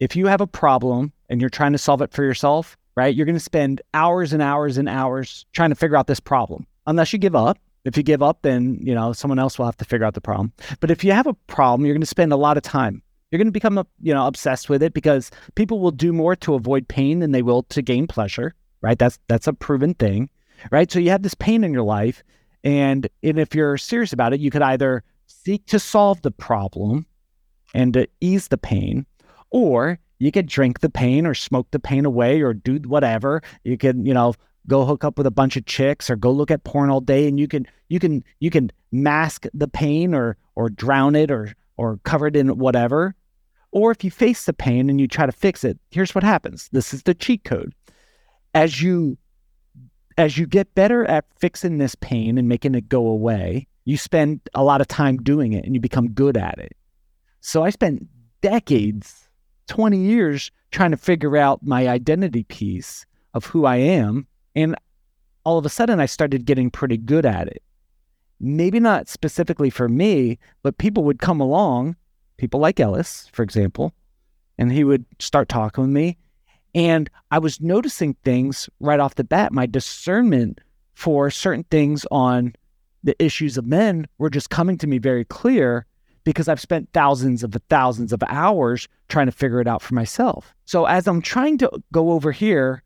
if 0.00 0.16
you 0.16 0.26
have 0.26 0.40
a 0.40 0.46
problem 0.46 1.12
and 1.28 1.40
you're 1.40 1.50
trying 1.50 1.72
to 1.72 1.78
solve 1.78 2.02
it 2.02 2.12
for 2.12 2.22
yourself, 2.24 2.76
right? 2.96 3.14
You're 3.14 3.26
going 3.26 3.36
to 3.36 3.40
spend 3.40 3.82
hours 3.94 4.32
and 4.32 4.42
hours 4.42 4.78
and 4.78 4.88
hours 4.88 5.46
trying 5.52 5.70
to 5.70 5.76
figure 5.76 5.96
out 5.96 6.06
this 6.06 6.20
problem, 6.20 6.66
unless 6.86 7.12
you 7.12 7.18
give 7.18 7.36
up 7.36 7.58
if 7.86 7.96
you 7.96 8.02
give 8.02 8.22
up, 8.22 8.42
then 8.42 8.78
you 8.82 8.94
know 8.94 9.12
someone 9.12 9.38
else 9.38 9.58
will 9.58 9.64
have 9.64 9.76
to 9.76 9.84
figure 9.84 10.04
out 10.04 10.14
the 10.14 10.20
problem. 10.20 10.52
But 10.80 10.90
if 10.90 11.04
you 11.04 11.12
have 11.12 11.28
a 11.28 11.34
problem, 11.34 11.86
you're 11.86 11.94
going 11.94 12.00
to 12.00 12.06
spend 12.06 12.32
a 12.32 12.36
lot 12.36 12.56
of 12.56 12.64
time. 12.64 13.00
You're 13.30 13.38
going 13.38 13.46
to 13.46 13.52
become 13.52 13.78
you 14.02 14.12
know 14.12 14.26
obsessed 14.26 14.68
with 14.68 14.82
it 14.82 14.92
because 14.92 15.30
people 15.54 15.78
will 15.78 15.92
do 15.92 16.12
more 16.12 16.34
to 16.36 16.54
avoid 16.54 16.88
pain 16.88 17.20
than 17.20 17.30
they 17.30 17.42
will 17.42 17.62
to 17.64 17.82
gain 17.82 18.08
pleasure. 18.08 18.54
Right? 18.82 18.98
That's 18.98 19.20
that's 19.28 19.46
a 19.46 19.52
proven 19.52 19.94
thing. 19.94 20.28
Right? 20.72 20.90
So 20.90 20.98
you 20.98 21.10
have 21.10 21.22
this 21.22 21.34
pain 21.34 21.62
in 21.62 21.72
your 21.72 21.84
life, 21.84 22.24
and 22.64 23.08
and 23.22 23.38
if 23.38 23.54
you're 23.54 23.78
serious 23.78 24.12
about 24.12 24.32
it, 24.32 24.40
you 24.40 24.50
could 24.50 24.62
either 24.62 25.04
seek 25.26 25.66
to 25.66 25.78
solve 25.78 26.22
the 26.22 26.30
problem 26.30 27.06
and 27.74 27.92
to 27.94 28.08
ease 28.20 28.48
the 28.48 28.58
pain, 28.58 29.06
or 29.50 29.98
you 30.18 30.32
could 30.32 30.46
drink 30.46 30.80
the 30.80 30.90
pain 30.90 31.26
or 31.26 31.34
smoke 31.34 31.70
the 31.70 31.78
pain 31.78 32.04
away 32.04 32.40
or 32.40 32.54
do 32.54 32.76
whatever. 32.86 33.42
You 33.64 33.76
can, 33.76 34.06
you 34.06 34.14
know, 34.14 34.34
go 34.66 34.84
hook 34.84 35.04
up 35.04 35.18
with 35.18 35.26
a 35.26 35.30
bunch 35.30 35.56
of 35.56 35.66
chicks 35.66 36.10
or 36.10 36.16
go 36.16 36.30
look 36.30 36.50
at 36.50 36.64
porn 36.64 36.90
all 36.90 37.00
day 37.00 37.28
and 37.28 37.38
you 37.38 37.46
can 37.46 37.66
you 37.88 38.00
can 38.00 38.24
you 38.40 38.50
can 38.50 38.70
mask 38.90 39.46
the 39.54 39.68
pain 39.68 40.14
or 40.14 40.36
or 40.54 40.70
drown 40.70 41.14
it 41.14 41.30
or 41.30 41.54
or 41.76 41.98
cover 42.04 42.26
it 42.26 42.36
in 42.36 42.58
whatever. 42.58 43.14
Or 43.72 43.90
if 43.90 44.02
you 44.02 44.10
face 44.10 44.44
the 44.44 44.54
pain 44.54 44.88
and 44.88 45.00
you 45.00 45.06
try 45.06 45.26
to 45.26 45.32
fix 45.32 45.64
it 45.64 45.78
here's 45.90 46.14
what 46.14 46.24
happens. 46.24 46.68
This 46.72 46.94
is 46.94 47.02
the 47.02 47.14
cheat 47.14 47.44
code. 47.44 47.74
As 48.54 48.80
you 48.82 49.18
as 50.18 50.38
you 50.38 50.46
get 50.46 50.74
better 50.74 51.04
at 51.04 51.26
fixing 51.38 51.76
this 51.76 51.94
pain 51.94 52.38
and 52.38 52.48
making 52.48 52.74
it 52.74 52.88
go 52.88 53.06
away 53.06 53.66
you 53.86 53.96
spend 53.96 54.40
a 54.54 54.62
lot 54.62 54.82
of 54.82 54.88
time 54.88 55.16
doing 55.16 55.54
it 55.54 55.64
and 55.64 55.74
you 55.74 55.80
become 55.80 56.10
good 56.10 56.36
at 56.36 56.58
it 56.58 56.76
so 57.40 57.64
i 57.64 57.70
spent 57.70 58.06
decades 58.42 59.28
20 59.68 59.96
years 59.96 60.50
trying 60.70 60.90
to 60.90 60.96
figure 60.96 61.36
out 61.36 61.62
my 61.62 61.88
identity 61.88 62.42
piece 62.44 63.06
of 63.32 63.46
who 63.46 63.64
i 63.64 63.76
am 63.76 64.26
and 64.54 64.76
all 65.46 65.58
of 65.58 65.64
a 65.64 65.68
sudden, 65.68 66.00
I 66.00 66.06
started 66.06 66.44
getting 66.44 66.72
pretty 66.72 66.96
good 66.96 67.24
at 67.24 67.46
it. 67.46 67.62
Maybe 68.40 68.80
not 68.80 69.08
specifically 69.08 69.70
for 69.70 69.88
me, 69.88 70.40
but 70.64 70.76
people 70.78 71.04
would 71.04 71.20
come 71.20 71.40
along, 71.40 71.94
people 72.36 72.58
like 72.58 72.80
Ellis, 72.80 73.30
for 73.32 73.44
example, 73.44 73.92
and 74.58 74.72
he 74.72 74.82
would 74.82 75.04
start 75.20 75.48
talking 75.48 75.84
with 75.84 75.92
me. 75.92 76.18
And 76.74 77.08
I 77.30 77.38
was 77.38 77.60
noticing 77.60 78.14
things 78.24 78.68
right 78.80 78.98
off 78.98 79.14
the 79.14 79.22
bat. 79.22 79.52
My 79.52 79.66
discernment 79.66 80.60
for 80.94 81.30
certain 81.30 81.64
things 81.70 82.04
on 82.10 82.52
the 83.06 83.16
issues 83.22 83.56
of 83.56 83.66
men 83.66 84.06
were 84.18 84.30
just 84.30 84.50
coming 84.50 84.76
to 84.78 84.86
me 84.86 84.98
very 84.98 85.24
clear 85.24 85.86
because 86.24 86.48
I've 86.48 86.60
spent 86.60 86.88
thousands 86.92 87.42
of 87.42 87.56
thousands 87.70 88.12
of 88.12 88.22
hours 88.28 88.88
trying 89.08 89.26
to 89.26 89.32
figure 89.32 89.60
it 89.60 89.68
out 89.68 89.80
for 89.80 89.94
myself. 89.94 90.54
So 90.64 90.84
as 90.84 91.06
I'm 91.06 91.22
trying 91.22 91.56
to 91.58 91.70
go 91.92 92.10
over 92.10 92.32
here 92.32 92.82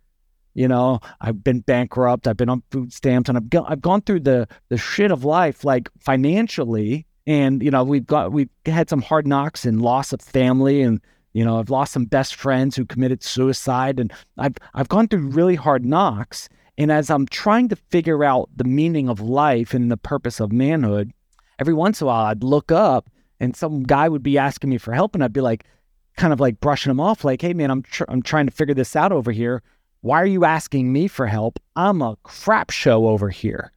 you 0.55 0.67
know, 0.69 1.01
I've 1.21 1.45
been 1.45 1.61
bankrupt. 1.61 2.27
I've 2.27 2.37
been 2.37 2.49
on 2.49 2.63
food 2.71 2.93
stamps, 2.93 3.29
and 3.29 3.39
I've 3.39 3.51
go- 3.51 3.65
I've 3.69 3.81
gone 3.81 4.03
through 4.03 4.21
the 4.21 4.49
the 4.69 4.77
shit 4.77 5.11
of 5.11 5.25
life, 5.25 5.65
like 5.65 5.89
financially. 6.01 7.07
And 7.27 7.63
you 7.63 7.71
know, 7.71 7.85
we've 7.85 8.07
got 8.07 8.33
we've 8.33 8.49
had 8.67 8.91
some 8.91 9.03
hard 9.03 9.27
knocks 9.27 9.65
and 9.65 9.81
loss 9.81 10.13
of 10.13 10.21
family, 10.21 10.83
and 10.83 11.01
you 11.33 11.45
know, 11.45 11.59
I've 11.59 11.71
lost 11.71 11.93
some 11.93 12.05
best 12.05 12.35
friends 12.35 12.75
who 12.75 12.85
committed 12.85 13.23
suicide, 13.23 14.01
and 14.01 14.13
I've 14.39 14.55
I've 14.75 14.89
gone 14.89 15.09
through 15.09 15.29
really 15.29 15.55
hard 15.55 15.85
knocks. 15.85 16.49
And 16.81 16.91
as 16.91 17.11
I'm 17.11 17.27
trying 17.27 17.69
to 17.69 17.77
figure 17.77 18.25
out 18.25 18.49
the 18.57 18.65
meaning 18.65 19.09
of 19.09 19.21
life 19.21 19.75
and 19.75 19.91
the 19.91 19.99
purpose 19.99 20.41
of 20.41 20.51
manhood, 20.51 21.13
every 21.59 21.75
once 21.75 22.01
in 22.01 22.07
a 22.07 22.09
while 22.09 22.25
I'd 22.25 22.43
look 22.43 22.73
up 22.73 23.11
and 23.39 23.55
some 23.55 23.83
guy 23.83 24.09
would 24.09 24.23
be 24.23 24.39
asking 24.39 24.71
me 24.71 24.79
for 24.79 24.93
help, 24.93 25.15
and 25.15 25.23
I'd 25.23 25.33
be 25.33 25.43
like, 25.43 25.65
kind 26.17 26.33
of 26.33 26.41
like 26.41 26.59
brushing 26.61 26.91
him 26.91 27.01
off, 27.01 27.25
like, 27.25 27.43
"Hey, 27.43 27.55
man, 27.55 27.71
I'm 27.71 27.83
tr- 27.83 28.05
I'm 28.09 28.23
trying 28.23 28.47
to 28.47 28.53
figure 28.53 28.75
this 28.75 28.97
out 28.97 29.13
over 29.13 29.31
here." 29.31 29.63
Why 30.03 30.23
are 30.23 30.27
you 30.27 30.45
asking 30.47 30.91
me 30.93 31.09
for 31.09 31.27
help? 31.27 31.59
I'm 31.77 32.01
a 32.01 32.17
crap 32.23 32.71
show 32.71 33.09
over 33.09 33.29
here. 33.29 33.71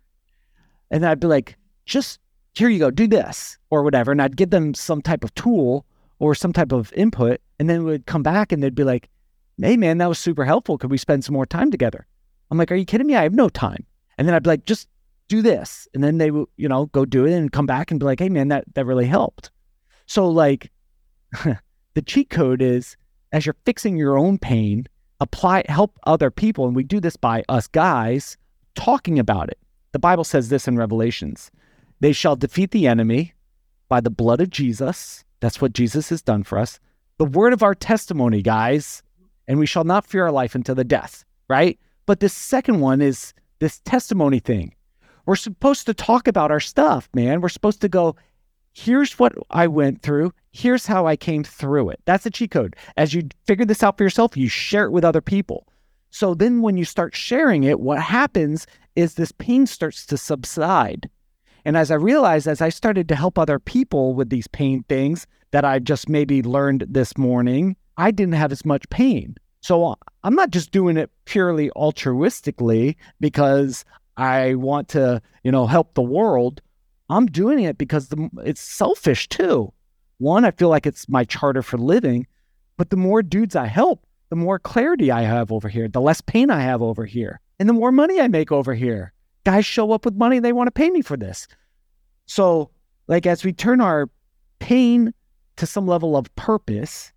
And 0.89 1.05
I'd 1.05 1.19
be 1.19 1.27
like, 1.27 1.57
Just 1.85 2.19
here 2.55 2.69
you 2.69 2.79
go, 2.79 2.91
do 2.91 3.07
this 3.07 3.57
or 3.69 3.83
whatever. 3.83 4.11
And 4.11 4.21
I'd 4.21 4.37
give 4.37 4.49
them 4.49 4.73
some 4.73 5.01
type 5.01 5.23
of 5.25 5.35
tool 5.35 5.85
or 6.19 6.33
some 6.35 6.53
type 6.53 6.71
of 6.71 6.93
input. 6.93 7.41
And 7.59 7.69
then 7.69 7.83
we 7.83 7.91
would 7.91 8.05
come 8.05 8.23
back 8.23 8.51
and 8.51 8.63
they'd 8.63 8.75
be 8.75 8.85
like, 8.85 9.09
Hey, 9.61 9.75
man, 9.75 9.97
that 9.97 10.07
was 10.07 10.19
super 10.19 10.45
helpful. 10.45 10.77
Could 10.77 10.91
we 10.91 10.97
spend 10.97 11.25
some 11.25 11.33
more 11.33 11.45
time 11.45 11.71
together? 11.71 12.07
I'm 12.53 12.57
like, 12.59 12.71
Are 12.71 12.75
you 12.75 12.85
kidding 12.85 13.07
me? 13.07 13.15
I 13.15 13.23
have 13.23 13.33
no 13.33 13.49
time. 13.49 13.83
And 14.19 14.27
then 14.27 14.35
I'd 14.35 14.43
be 14.43 14.49
like, 14.49 14.65
Just 14.65 14.87
do 15.27 15.41
this. 15.41 15.87
And 15.95 16.03
then 16.03 16.19
they 16.19 16.29
would, 16.29 16.47
you 16.55 16.69
know, 16.69 16.85
go 16.87 17.03
do 17.03 17.25
it 17.25 17.33
and 17.33 17.51
come 17.51 17.65
back 17.65 17.89
and 17.89 17.99
be 17.99 18.05
like, 18.05 18.19
Hey, 18.19 18.29
man, 18.29 18.49
that, 18.49 18.63
that 18.75 18.85
really 18.85 19.07
helped. 19.07 19.49
So, 20.05 20.29
like, 20.29 20.71
the 21.43 22.01
cheat 22.05 22.29
code 22.29 22.61
is 22.61 22.95
as 23.31 23.43
you're 23.43 23.55
fixing 23.65 23.97
your 23.97 24.19
own 24.19 24.37
pain, 24.37 24.85
apply, 25.19 25.63
help 25.67 25.97
other 26.03 26.29
people. 26.29 26.67
And 26.67 26.75
we 26.75 26.83
do 26.83 26.99
this 26.99 27.17
by 27.17 27.43
us 27.49 27.67
guys 27.67 28.37
talking 28.75 29.17
about 29.17 29.49
it. 29.49 29.57
The 29.91 29.99
Bible 29.99 30.23
says 30.23 30.49
this 30.49 30.67
in 30.67 30.77
Revelations 30.77 31.49
they 32.01 32.13
shall 32.13 32.35
defeat 32.35 32.69
the 32.69 32.85
enemy 32.85 33.33
by 33.89 33.99
the 33.99 34.11
blood 34.11 34.41
of 34.41 34.51
Jesus. 34.51 35.23
That's 35.39 35.59
what 35.59 35.73
Jesus 35.73 36.09
has 36.09 36.21
done 36.21 36.43
for 36.43 36.59
us. 36.59 36.79
The 37.17 37.25
word 37.25 37.53
of 37.53 37.63
our 37.63 37.73
testimony, 37.73 38.43
guys, 38.43 39.01
and 39.47 39.57
we 39.57 39.65
shall 39.65 39.85
not 39.85 40.05
fear 40.05 40.25
our 40.25 40.31
life 40.31 40.53
until 40.53 40.75
the 40.75 40.83
death, 40.83 41.25
right? 41.49 41.79
But 42.05 42.19
this 42.19 42.33
second 42.33 42.79
one 42.79 43.01
is 43.01 43.33
this 43.59 43.79
testimony 43.79 44.39
thing. 44.39 44.75
We're 45.25 45.35
supposed 45.35 45.85
to 45.85 45.93
talk 45.93 46.27
about 46.27 46.51
our 46.51 46.59
stuff, 46.59 47.09
man. 47.13 47.39
We're 47.39 47.49
supposed 47.49 47.81
to 47.81 47.89
go, 47.89 48.15
here's 48.73 49.17
what 49.17 49.33
I 49.49 49.67
went 49.67 50.01
through. 50.01 50.33
Here's 50.51 50.85
how 50.85 51.07
I 51.07 51.15
came 51.15 51.43
through 51.43 51.91
it. 51.91 52.01
That's 52.05 52.25
the 52.25 52.29
cheat 52.29 52.51
code. 52.51 52.75
As 52.97 53.13
you 53.13 53.29
figure 53.47 53.65
this 53.65 53.83
out 53.83 53.97
for 53.97 54.03
yourself, 54.03 54.35
you 54.35 54.49
share 54.49 54.85
it 54.85 54.91
with 54.91 55.05
other 55.05 55.21
people. 55.21 55.67
So 56.09 56.33
then 56.33 56.61
when 56.61 56.77
you 56.77 56.85
start 56.85 57.15
sharing 57.15 57.63
it, 57.63 57.79
what 57.79 58.01
happens 58.01 58.67
is 58.95 59.13
this 59.13 59.31
pain 59.31 59.65
starts 59.65 60.05
to 60.07 60.17
subside. 60.17 61.09
And 61.65 61.77
as 61.77 61.89
I 61.89 61.95
realized, 61.95 62.47
as 62.47 62.61
I 62.61 62.69
started 62.69 63.07
to 63.09 63.15
help 63.15 63.39
other 63.39 63.57
people 63.57 64.13
with 64.13 64.29
these 64.29 64.47
pain 64.47 64.83
things 64.89 65.25
that 65.51 65.63
I 65.63 65.79
just 65.79 66.09
maybe 66.09 66.43
learned 66.43 66.85
this 66.89 67.17
morning, 67.17 67.77
I 67.97 68.11
didn't 68.11 68.35
have 68.35 68.51
as 68.51 68.65
much 68.65 68.89
pain. 68.89 69.37
So 69.63 69.86
uh, 69.86 69.95
I'm 70.23 70.36
not 70.36 70.52
just 70.52 70.71
doing 70.71 70.97
it 70.97 71.10
purely 71.26 71.71
altruistically 71.71 72.95
because 73.19 73.84
I 74.17 74.54
want 74.56 74.89
to, 74.89 75.21
you 75.43 75.52
know, 75.52 75.65
help 75.65 75.95
the 75.95 76.02
world. 76.02 76.62
I'm 77.10 77.26
doing 77.26 77.60
it 77.63 77.78
because 77.78 78.10
the, 78.10 78.30
it's 78.45 78.62
selfish 78.62 79.28
too. 79.30 79.73
One, 80.19 80.45
I 80.45 80.52
feel 80.52 80.69
like 80.69 80.86
it's 80.86 81.10
my 81.10 81.23
charter 81.23 81.63
for 81.63 81.78
living, 81.78 82.28
but 82.78 82.91
the 82.91 82.97
more 82.97 83.23
dudes 83.23 83.56
I 83.56 83.65
help, 83.65 84.06
the 84.30 84.36
more 84.36 84.60
clarity 84.60 85.12
I 85.12 85.21
have 85.21 85.52
over 85.52 85.67
here, 85.67 85.88
the 85.88 86.02
less 86.02 86.21
pain 86.21 86.52
I 86.52 86.60
have 86.60 86.82
over 86.82 87.06
here, 87.06 87.39
and 87.60 87.67
the 87.67 87.73
more 87.73 87.91
money 87.91 88.21
I 88.21 88.28
make 88.28 88.52
over 88.52 88.76
here 88.76 89.13
guys 89.43 89.65
show 89.65 89.91
up 89.91 90.04
with 90.04 90.15
money 90.15 90.39
they 90.39 90.52
want 90.52 90.67
to 90.67 90.71
pay 90.71 90.89
me 90.89 91.02
for 91.02 91.15
this 91.15 91.47
so 92.26 92.69
like 93.08 93.26
as 93.26 93.43
we 93.43 93.54
turn 93.54 93.80
our 93.80 94.10
pain 94.60 95.13
to 95.56 95.65
some 95.65 95.88
level 95.88 96.17
of 96.17 96.34
purpose 96.36 97.12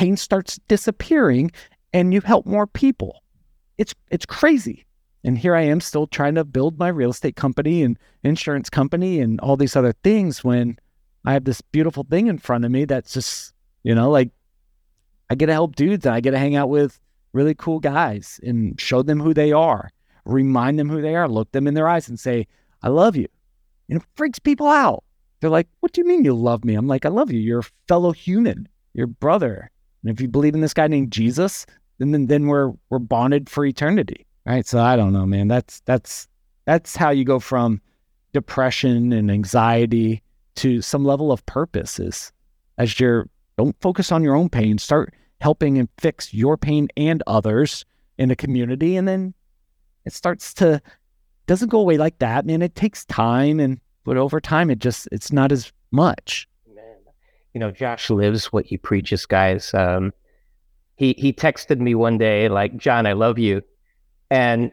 pain 0.00 0.16
starts 0.16 0.58
disappearing 0.68 1.50
and 1.92 2.14
you 2.14 2.20
help 2.20 2.46
more 2.46 2.66
people 2.66 3.22
it's 3.78 3.94
it's 4.10 4.26
crazy 4.26 4.86
and 5.24 5.36
here 5.36 5.54
i 5.54 5.62
am 5.62 5.80
still 5.80 6.06
trying 6.06 6.34
to 6.34 6.44
build 6.44 6.78
my 6.78 6.88
real 6.88 7.10
estate 7.10 7.36
company 7.36 7.82
and 7.82 7.98
insurance 8.22 8.70
company 8.70 9.20
and 9.20 9.40
all 9.40 9.56
these 9.56 9.76
other 9.76 9.92
things 10.04 10.42
when 10.42 10.78
i 11.24 11.32
have 11.32 11.44
this 11.44 11.60
beautiful 11.60 12.04
thing 12.04 12.28
in 12.28 12.38
front 12.38 12.64
of 12.64 12.70
me 12.70 12.84
that's 12.84 13.12
just 13.12 13.52
you 13.82 13.94
know 13.94 14.10
like 14.10 14.30
i 15.28 15.34
get 15.34 15.46
to 15.46 15.52
help 15.52 15.76
dudes 15.76 16.06
and 16.06 16.14
i 16.14 16.20
get 16.20 16.30
to 16.30 16.38
hang 16.38 16.56
out 16.56 16.70
with 16.70 16.98
really 17.32 17.54
cool 17.54 17.78
guys 17.78 18.40
and 18.42 18.80
show 18.80 19.02
them 19.02 19.20
who 19.20 19.34
they 19.34 19.52
are 19.52 19.90
remind 20.24 20.78
them 20.78 20.88
who 20.88 21.00
they 21.00 21.14
are, 21.14 21.28
look 21.28 21.50
them 21.52 21.66
in 21.66 21.74
their 21.74 21.88
eyes 21.88 22.08
and 22.08 22.18
say, 22.18 22.46
I 22.82 22.88
love 22.88 23.16
you. 23.16 23.28
And 23.88 24.00
it 24.00 24.06
freaks 24.14 24.38
people 24.38 24.68
out. 24.68 25.04
They're 25.40 25.50
like, 25.50 25.68
What 25.80 25.92
do 25.92 26.00
you 26.00 26.06
mean 26.06 26.24
you 26.24 26.34
love 26.34 26.64
me? 26.64 26.74
I'm 26.74 26.86
like, 26.86 27.04
I 27.04 27.08
love 27.08 27.32
you. 27.32 27.40
You're 27.40 27.60
a 27.60 27.70
fellow 27.88 28.12
human, 28.12 28.68
your 28.94 29.06
brother. 29.06 29.70
And 30.02 30.12
if 30.12 30.20
you 30.20 30.28
believe 30.28 30.54
in 30.54 30.60
this 30.60 30.74
guy 30.74 30.86
named 30.86 31.12
Jesus, 31.12 31.66
then 31.98 32.26
then, 32.26 32.46
we're 32.46 32.72
we're 32.88 32.98
bonded 32.98 33.50
for 33.50 33.64
eternity. 33.64 34.26
Right. 34.46 34.66
So 34.66 34.80
I 34.80 34.96
don't 34.96 35.12
know, 35.12 35.26
man. 35.26 35.48
That's 35.48 35.80
that's 35.80 36.26
that's 36.64 36.96
how 36.96 37.10
you 37.10 37.24
go 37.24 37.38
from 37.38 37.80
depression 38.32 39.12
and 39.12 39.30
anxiety 39.30 40.22
to 40.56 40.80
some 40.80 41.04
level 41.04 41.30
of 41.30 41.44
purpose 41.46 42.00
is 42.00 42.32
as 42.78 42.98
you're 42.98 43.28
don't 43.58 43.76
focus 43.80 44.10
on 44.10 44.22
your 44.22 44.34
own 44.34 44.48
pain, 44.48 44.78
start 44.78 45.12
helping 45.40 45.78
and 45.78 45.88
fix 45.98 46.32
your 46.32 46.56
pain 46.56 46.88
and 46.96 47.22
others 47.26 47.84
in 48.16 48.30
a 48.30 48.36
community 48.36 48.96
and 48.96 49.06
then 49.06 49.34
it 50.04 50.12
starts 50.12 50.54
to 50.54 50.80
doesn't 51.46 51.68
go 51.68 51.80
away 51.80 51.96
like 51.96 52.18
that, 52.20 52.46
man. 52.46 52.62
It 52.62 52.76
takes 52.76 53.04
time, 53.06 53.58
and 53.58 53.80
but 54.04 54.16
over 54.16 54.40
time, 54.40 54.70
it 54.70 54.78
just 54.78 55.08
it's 55.10 55.32
not 55.32 55.50
as 55.50 55.72
much. 55.90 56.48
You 57.54 57.60
know, 57.60 57.70
Josh 57.70 58.10
lives 58.10 58.52
what 58.52 58.66
he 58.66 58.76
preaches, 58.76 59.26
guys. 59.26 59.74
Um, 59.74 60.12
he 60.96 61.14
he 61.18 61.32
texted 61.32 61.78
me 61.78 61.94
one 61.94 62.18
day 62.18 62.48
like, 62.48 62.76
"John, 62.76 63.06
I 63.06 63.12
love 63.12 63.38
you," 63.38 63.62
and 64.30 64.72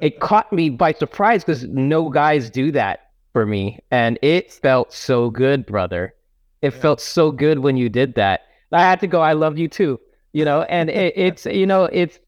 it 0.00 0.20
caught 0.20 0.52
me 0.52 0.70
by 0.70 0.92
surprise 0.92 1.44
because 1.44 1.64
no 1.64 2.08
guys 2.08 2.50
do 2.50 2.72
that 2.72 3.10
for 3.32 3.46
me, 3.46 3.78
and 3.90 4.18
it 4.22 4.52
felt 4.52 4.92
so 4.92 5.30
good, 5.30 5.66
brother. 5.66 6.14
It 6.62 6.74
yeah. 6.74 6.80
felt 6.80 7.00
so 7.00 7.32
good 7.32 7.60
when 7.60 7.76
you 7.76 7.88
did 7.88 8.14
that. 8.14 8.42
I 8.72 8.82
had 8.82 9.00
to 9.00 9.06
go. 9.06 9.20
I 9.20 9.32
love 9.32 9.58
you 9.58 9.68
too, 9.68 9.98
you 10.32 10.44
know. 10.44 10.62
And 10.62 10.90
it, 10.90 11.14
it's 11.16 11.46
you 11.46 11.66
know 11.66 11.84
it's 11.84 12.18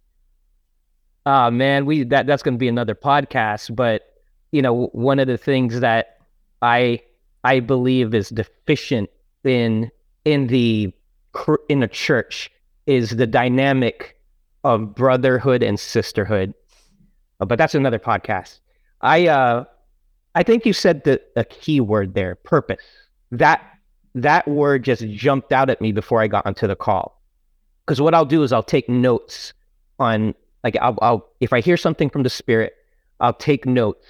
Oh 1.25 1.51
man, 1.51 1.87
we 1.87 2.05
that 2.05 2.27
that's 2.27 2.43
going 2.43 2.55
to 2.55 2.59
be 2.59 2.69
another 2.69 2.95
podcast. 2.95 3.75
But 3.75 4.03
you 4.51 4.63
know, 4.63 4.87
one 4.93 5.19
of 5.19 5.29
the 5.29 5.39
things 5.39 5.81
that 5.81 6.19
I 6.61 7.01
I 7.45 7.61
believe 7.61 8.15
is 8.15 8.29
deficient 8.29 9.11
in 9.45 9.91
in 10.25 10.47
the 10.49 10.93
in 11.69 11.81
the 11.81 11.89
church 11.89 12.51
is 12.87 13.11
the 13.11 13.27
dynamic 13.27 14.17
of 14.65 14.95
brotherhood 14.95 15.63
and 15.63 15.79
sisterhood. 15.79 16.55
Uh, 17.41 17.45
but 17.45 17.59
that's 17.59 17.75
another 17.75 17.99
podcast. 17.99 18.61
I 19.01 19.27
uh 19.27 19.65
I 20.35 20.43
think 20.43 20.65
you 20.65 20.73
said 20.73 21.05
the 21.05 21.21
a 21.37 21.45
key 21.45 21.81
word 21.81 22.15
there, 22.15 22.37
purpose. 22.37 22.83
That 23.31 23.63
that 24.15 24.47
word 24.47 24.85
just 24.85 25.07
jumped 25.09 25.53
out 25.53 25.71
at 25.71 25.81
me 25.81 25.93
before 25.93 26.21
I 26.21 26.29
got 26.29 26.47
onto 26.47 26.67
the 26.67 26.77
call. 26.77 27.21
Because 27.85 28.01
what 28.01 28.15
I'll 28.15 28.25
do 28.25 28.43
is 28.43 28.53
I'll 28.53 28.63
take 28.63 28.89
notes 28.89 29.53
on 29.99 30.35
like 30.65 30.77
I'll, 30.81 30.99
I'll 31.03 31.29
if 31.41 31.53
I 31.53 31.61
hear 31.61 31.77
something 31.77 32.09
from 32.11 32.23
the 32.23 32.31
spirit, 32.31 32.75
I'll 33.21 33.33
take 33.33 33.67
notes 33.67 34.07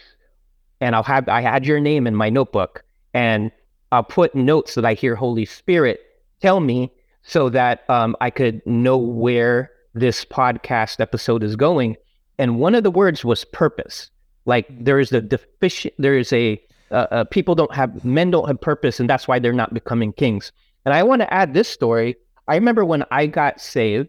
and 0.80 0.94
I'll 0.94 1.02
have 1.02 1.28
I 1.28 1.40
had 1.40 1.66
your 1.66 1.80
name 1.80 2.06
in 2.06 2.14
my 2.14 2.28
notebook 2.28 2.84
and 3.14 3.50
I'll 3.92 4.02
put 4.02 4.34
notes 4.34 4.74
that 4.74 4.84
I 4.84 4.94
hear 4.94 5.14
Holy 5.14 5.44
Spirit 5.44 6.00
tell 6.40 6.60
me 6.60 6.90
so 7.22 7.48
that 7.50 7.88
um, 7.88 8.16
I 8.20 8.30
could 8.30 8.66
know 8.66 8.98
where 8.98 9.70
this 9.94 10.24
podcast 10.24 10.98
episode 10.98 11.44
is 11.44 11.54
going. 11.54 11.96
And 12.38 12.58
one 12.58 12.74
of 12.74 12.82
the 12.82 12.90
words 12.90 13.24
was 13.24 13.44
purpose. 13.44 14.10
Like 14.44 14.66
there 14.84 14.98
is 14.98 15.12
a 15.12 15.20
deficient, 15.20 15.94
there 15.98 16.18
is 16.18 16.32
a 16.32 16.60
uh, 16.90 17.06
uh, 17.10 17.24
people 17.24 17.54
don't 17.54 17.74
have 17.74 18.04
men 18.04 18.30
don't 18.30 18.48
have 18.48 18.60
purpose, 18.60 18.98
and 18.98 19.08
that's 19.08 19.28
why 19.28 19.38
they're 19.38 19.52
not 19.52 19.72
becoming 19.72 20.12
kings. 20.12 20.52
And 20.84 20.92
I 20.92 21.02
want 21.02 21.22
to 21.22 21.32
add 21.32 21.54
this 21.54 21.68
story. 21.68 22.16
I 22.48 22.56
remember 22.56 22.84
when 22.84 23.04
I 23.10 23.26
got 23.26 23.60
saved, 23.60 24.08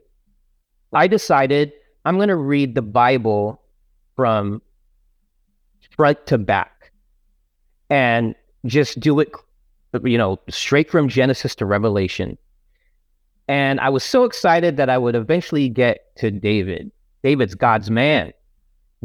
I 0.91 1.08
decided 1.08 1.72
I'm 2.04 2.17
going 2.17 2.30
to 2.30 2.36
read 2.36 2.76
the 2.76 2.82
Bible 2.82 3.62
from 4.15 4.62
front 5.96 6.26
to 6.28 6.38
back 6.38 6.91
and 7.89 8.36
just 8.65 9.00
do 9.00 9.19
it, 9.19 9.32
you 10.03 10.17
know, 10.17 10.39
straight 10.49 10.89
from 10.89 11.10
Genesis 11.10 11.56
to 11.56 11.65
Revelation. 11.65 12.38
And 13.47 13.79
I 13.79 13.89
was 13.89 14.03
so 14.03 14.23
excited 14.23 14.77
that 14.77 14.89
I 14.89 14.97
would 14.97 15.15
eventually 15.15 15.69
get 15.69 16.15
to 16.17 16.32
David. 16.32 16.91
David's 17.23 17.56
God's 17.56 17.91
man. 17.91 18.34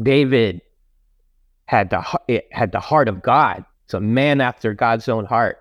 David 0.01 0.61
had 1.65 1.89
the 1.89 2.01
had 2.51 2.71
the 2.71 2.79
heart 2.79 3.07
of 3.07 3.21
God. 3.21 3.65
It's 3.85 3.93
a 3.93 3.99
man 3.99 4.41
after 4.41 4.73
God's 4.73 5.09
own 5.09 5.25
heart. 5.25 5.59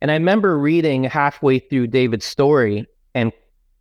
And 0.00 0.10
I 0.10 0.14
remember 0.14 0.58
reading 0.58 1.04
halfway 1.04 1.58
through 1.58 1.88
David's 1.88 2.24
story 2.24 2.86
and 3.14 3.32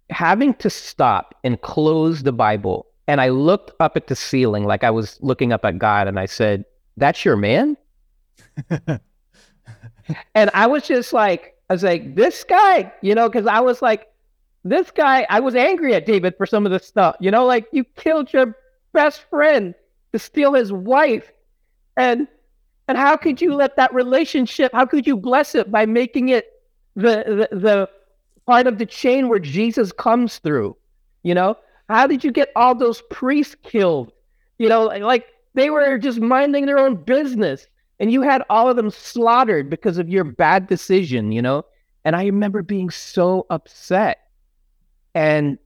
having 0.10 0.54
to 0.56 0.70
stop 0.70 1.36
and 1.44 1.60
close 1.62 2.24
the 2.24 2.32
Bible 2.32 2.88
and 3.08 3.20
I 3.20 3.30
looked 3.30 3.72
up 3.80 3.98
at 3.98 4.08
the 4.08 4.16
ceiling 4.16 4.66
like 4.66 4.84
I 4.84 4.92
was 4.92 5.18
looking 5.22 5.52
up 5.52 5.66
at 5.66 5.78
God 5.78 6.08
and 6.08 6.20
I 6.20 6.26
said, 6.26 6.66
That's 6.98 7.26
your 7.26 7.36
man? 7.36 7.78
and 10.36 10.50
I 10.54 10.68
was 10.68 10.88
just 10.88 11.14
like, 11.14 11.58
I 11.70 11.74
was 11.74 11.84
like, 11.84 12.16
this 12.16 12.44
guy, 12.44 12.92
you 13.02 13.16
know, 13.16 13.30
because 13.30 13.48
I 13.48 13.60
was 13.60 13.82
like, 13.82 14.10
this 14.64 14.92
guy, 14.92 15.26
I 15.30 15.40
was 15.40 15.56
angry 15.56 15.94
at 15.94 16.06
David 16.06 16.36
for 16.38 16.46
some 16.46 16.66
of 16.66 16.72
the 16.72 16.80
stuff, 16.80 17.16
you 17.20 17.32
know, 17.32 17.46
like 17.46 17.68
you 17.72 17.84
killed 17.84 18.32
your 18.32 18.58
best 18.94 19.24
friend 19.30 19.76
to 20.14 20.20
steal 20.20 20.54
his 20.54 20.72
wife. 20.72 21.32
And 21.98 22.28
and 22.88 22.98
how 22.98 23.16
could 23.16 23.42
you 23.42 23.54
let 23.56 23.78
that 23.78 23.94
relationship, 23.94 24.72
how 24.74 24.86
could 24.86 25.08
you 25.08 25.16
bless 25.16 25.56
it 25.56 25.72
by 25.72 25.86
making 25.86 26.30
it 26.30 26.62
the 26.96 27.48
the, 27.52 27.58
the 27.58 27.90
part 28.46 28.68
of 28.68 28.78
the 28.78 28.86
chain 28.86 29.30
where 29.30 29.40
Jesus 29.40 29.92
comes 29.92 30.40
through, 30.40 30.76
you 31.24 31.34
know? 31.34 31.58
how 31.90 32.08
did 32.08 32.24
you 32.24 32.32
get 32.32 32.52
all 32.56 32.76
those 32.76 33.02
priests 33.10 33.56
killed? 33.64 34.12
You 34.58 34.70
know, 34.70 34.86
like 34.86 35.28
they 35.54 35.70
were 35.70 35.98
just 35.98 36.20
minding 36.20 36.66
their 36.66 36.80
own 36.80 36.96
business 36.96 37.68
and 38.04 38.12
you 38.12 38.22
had 38.22 38.44
all 38.50 38.70
of 38.70 38.76
them 38.76 38.90
slaughtered 38.90 39.70
because 39.70 39.98
of 39.98 40.10
your 40.10 40.26
bad 40.26 40.68
decision, 40.68 41.32
you 41.32 41.42
know? 41.42 41.64
And 42.04 42.18
I 42.18 42.26
remember 42.26 42.62
being 42.62 42.90
so 42.90 43.46
upset. 43.50 44.18
And 45.16 45.58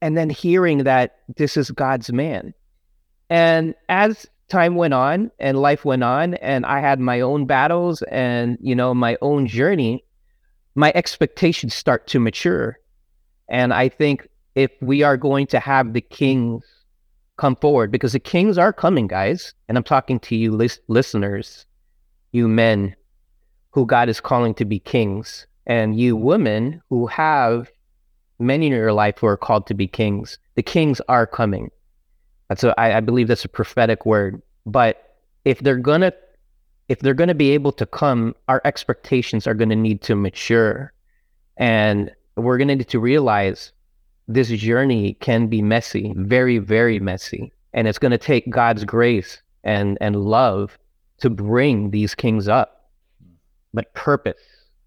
and 0.00 0.16
then 0.16 0.30
hearing 0.30 0.84
that 0.84 1.18
this 1.36 1.58
is 1.58 1.70
God's 1.70 2.10
man. 2.10 2.54
And 3.28 3.74
as 3.90 4.24
time 4.48 4.76
went 4.76 4.94
on 4.94 5.30
and 5.38 5.58
life 5.58 5.84
went 5.84 6.02
on 6.02 6.36
and 6.36 6.64
I 6.64 6.80
had 6.80 7.00
my 7.00 7.20
own 7.20 7.44
battles 7.44 8.00
and 8.10 8.56
you 8.62 8.74
know 8.74 8.94
my 8.94 9.18
own 9.20 9.46
journey, 9.46 10.06
my 10.74 10.90
expectations 10.94 11.74
start 11.74 12.06
to 12.06 12.18
mature. 12.18 12.78
And 13.50 13.74
I 13.74 13.90
think 13.90 14.26
if 14.54 14.70
we 14.80 15.02
are 15.02 15.18
going 15.18 15.48
to 15.48 15.60
have 15.60 15.92
the 15.92 16.00
kings 16.00 16.64
come 17.36 17.56
forward, 17.56 17.90
because 17.90 18.14
the 18.14 18.20
kings 18.20 18.56
are 18.56 18.72
coming, 18.72 19.06
guys, 19.06 19.52
and 19.68 19.76
I'm 19.76 19.84
talking 19.84 20.18
to 20.20 20.34
you 20.34 20.50
lis- 20.50 20.80
listeners, 20.88 21.66
you 22.34 22.48
men 22.48 22.94
who 23.70 23.86
God 23.86 24.08
is 24.08 24.20
calling 24.20 24.54
to 24.54 24.64
be 24.64 24.78
kings, 24.78 25.46
and 25.66 25.98
you 25.98 26.16
women 26.16 26.82
who 26.90 27.06
have 27.06 27.70
many 28.38 28.66
in 28.66 28.72
your 28.72 28.92
life 28.92 29.18
who 29.18 29.26
are 29.26 29.36
called 29.36 29.66
to 29.68 29.74
be 29.74 29.86
kings. 29.86 30.38
The 30.56 30.62
kings 30.62 31.00
are 31.08 31.26
coming. 31.26 31.70
That's 32.48 32.64
I 32.64 33.00
believe 33.00 33.28
that's 33.28 33.44
a 33.44 33.48
prophetic 33.48 34.04
word. 34.04 34.42
But 34.66 35.16
if 35.44 35.60
they're 35.60 35.76
gonna 35.76 36.12
if 36.88 36.98
they're 36.98 37.14
gonna 37.14 37.34
be 37.34 37.50
able 37.52 37.72
to 37.72 37.86
come, 37.86 38.34
our 38.48 38.60
expectations 38.64 39.46
are 39.46 39.54
gonna 39.54 39.76
need 39.76 40.02
to 40.02 40.14
mature. 40.14 40.92
And 41.56 42.10
we're 42.36 42.58
gonna 42.58 42.76
need 42.76 42.88
to 42.88 42.98
realize 42.98 43.72
this 44.26 44.48
journey 44.48 45.14
can 45.20 45.46
be 45.46 45.62
messy, 45.62 46.12
very, 46.16 46.58
very 46.58 46.98
messy. 46.98 47.52
And 47.72 47.88
it's 47.88 47.98
gonna 47.98 48.18
take 48.18 48.50
God's 48.50 48.84
grace 48.84 49.40
and 49.62 49.96
and 50.00 50.16
love 50.16 50.78
to 51.24 51.30
bring 51.30 51.90
these 51.90 52.14
kings 52.14 52.48
up. 52.48 52.90
But 53.72 53.94
purpose, 53.94 54.42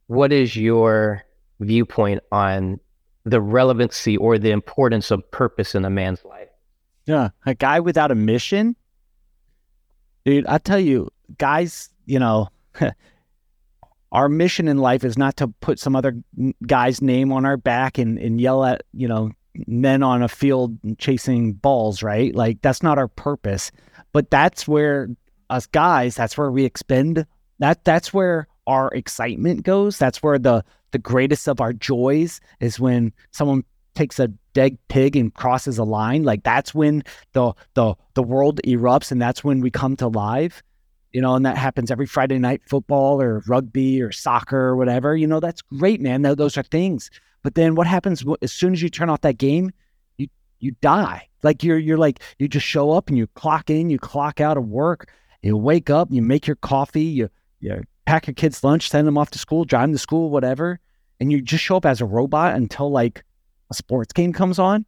what 0.05 0.31
is 0.31 0.55
your 0.55 1.23
viewpoint 1.59 2.21
on 2.31 2.79
the 3.23 3.41
relevancy 3.41 4.17
or 4.17 4.37
the 4.37 4.51
importance 4.51 5.09
of 5.09 5.29
purpose 5.31 5.73
in 5.73 5.83
a 5.83 5.89
man's 5.89 6.23
life? 6.23 6.49
Yeah, 7.07 7.29
a 7.47 7.55
guy 7.55 7.79
without 7.79 8.11
a 8.11 8.15
mission, 8.15 8.75
dude. 10.25 10.45
I 10.45 10.59
tell 10.59 10.79
you, 10.79 11.09
guys, 11.39 11.89
you 12.05 12.19
know, 12.19 12.49
our 14.11 14.29
mission 14.29 14.67
in 14.67 14.77
life 14.77 15.03
is 15.03 15.17
not 15.17 15.37
to 15.37 15.47
put 15.47 15.79
some 15.79 15.95
other 15.95 16.21
guy's 16.67 17.01
name 17.01 17.31
on 17.31 17.45
our 17.45 17.57
back 17.57 17.97
and, 17.97 18.19
and 18.19 18.39
yell 18.39 18.63
at 18.63 18.83
you 18.93 19.07
know 19.07 19.31
men 19.65 20.03
on 20.03 20.21
a 20.21 20.27
field 20.27 20.77
chasing 20.99 21.53
balls, 21.53 22.03
right? 22.03 22.35
Like 22.35 22.61
that's 22.61 22.83
not 22.83 22.99
our 22.99 23.07
purpose. 23.07 23.71
But 24.13 24.29
that's 24.29 24.67
where 24.67 25.09
us 25.49 25.65
guys, 25.67 26.15
that's 26.15 26.37
where 26.37 26.51
we 26.51 26.65
expend 26.65 27.25
that. 27.59 27.83
That's 27.83 28.13
where 28.13 28.47
our 28.65 28.89
excitement 28.93 29.63
goes. 29.63 29.97
That's 29.97 30.21
where 30.21 30.37
the 30.39 30.63
the 30.91 30.99
greatest 30.99 31.47
of 31.47 31.59
our 31.59 31.73
joys 31.73 32.39
is 32.59 32.79
when 32.79 33.13
someone 33.31 33.63
takes 33.95 34.19
a 34.19 34.29
dead 34.53 34.77
pig 34.87 35.15
and 35.15 35.33
crosses 35.33 35.77
a 35.77 35.83
line. 35.83 36.23
Like 36.23 36.43
that's 36.43 36.73
when 36.73 37.03
the 37.33 37.53
the 37.73 37.95
the 38.13 38.23
world 38.23 38.61
erupts 38.65 39.11
and 39.11 39.21
that's 39.21 39.43
when 39.43 39.61
we 39.61 39.71
come 39.71 39.95
to 39.97 40.07
life. 40.07 40.63
You 41.13 41.21
know, 41.21 41.35
and 41.35 41.45
that 41.45 41.57
happens 41.57 41.89
every 41.89 42.05
Friday 42.05 42.37
night 42.37 42.61
football 42.67 43.21
or 43.21 43.41
rugby 43.47 44.01
or 44.01 44.11
soccer 44.11 44.59
or 44.59 44.75
whatever. 44.75 45.15
You 45.15 45.25
know, 45.25 45.39
that's 45.39 45.61
great, 45.61 46.01
man. 46.01 46.21
Those 46.21 46.57
are 46.57 46.63
things. 46.63 47.09
But 47.43 47.55
then 47.55 47.75
what 47.75 47.87
happens 47.87 48.23
as 48.41 48.51
soon 48.51 48.73
as 48.73 48.81
you 48.81 48.89
turn 48.89 49.09
off 49.09 49.21
that 49.21 49.37
game? 49.37 49.71
You 50.17 50.27
you 50.59 50.75
die. 50.81 51.29
Like 51.43 51.63
you're 51.63 51.79
you're 51.79 51.97
like 51.97 52.21
you 52.39 52.47
just 52.47 52.65
show 52.65 52.91
up 52.91 53.09
and 53.09 53.17
you 53.17 53.27
clock 53.27 53.69
in, 53.69 53.89
you 53.89 53.97
clock 53.97 54.41
out 54.41 54.57
of 54.57 54.67
work, 54.67 55.09
you 55.47 55.57
wake 55.57 55.89
up, 55.89 56.09
you 56.11 56.21
make 56.21 56.45
your 56.45 56.57
coffee, 56.57 57.03
you 57.03 57.29
you 57.59 57.81
pack 58.05 58.27
your 58.27 58.33
kids 58.33 58.63
lunch, 58.63 58.89
send 58.89 59.07
them 59.07 59.17
off 59.17 59.31
to 59.31 59.39
school, 59.39 59.65
drive 59.65 59.83
them 59.83 59.93
to 59.93 59.97
school, 59.97 60.29
whatever, 60.29 60.79
and 61.19 61.31
you 61.31 61.41
just 61.41 61.63
show 61.63 61.77
up 61.77 61.85
as 61.85 62.01
a 62.01 62.05
robot 62.05 62.55
until 62.55 62.91
like 62.91 63.23
a 63.71 63.73
sports 63.73 64.13
game 64.13 64.33
comes 64.33 64.59
on, 64.59 64.85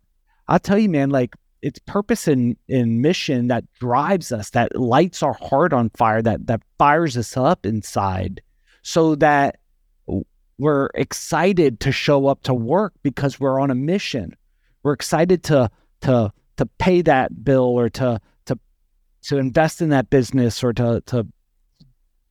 I'll 0.48 0.60
tell 0.60 0.78
you, 0.78 0.89
man, 0.89 1.10
like 1.10 1.36
it's 1.62 1.80
purpose 1.80 2.28
and, 2.28 2.58
and 2.67 3.02
mission 3.02 3.48
that 3.48 3.63
drives 3.74 4.32
us, 4.32 4.52
that 4.52 4.76
lights 4.76 5.24
our 5.24 5.34
heart 5.34 5.74
on 5.74 5.89
fire, 5.91 6.22
that 6.22 6.48
that 6.48 6.62
fires 6.78 7.17
us 7.17 7.36
up 7.38 7.65
inside, 7.65 8.41
so 8.82 9.15
that 9.15 9.60
we're 10.58 10.89
excited 10.93 11.80
to 11.80 11.91
show 11.91 12.28
up 12.28 12.43
to 12.43 12.54
work 12.54 12.93
because 13.02 13.39
we're 13.39 13.60
on 13.60 13.72
a 13.72 13.76
mission. 13.76 14.36
We're 14.84 14.93
excited 14.93 15.43
to 15.45 15.72
to 16.02 16.34
to 16.58 16.65
pay 16.65 17.02
that 17.04 17.43
bill 17.45 17.63
or 17.63 17.89
to 17.89 18.19
to 19.23 19.38
invest 19.38 19.82
in 19.82 19.89
that 19.89 20.10
business 20.10 20.63
or 20.63 20.73
to 20.73 21.01
to 21.08 21.27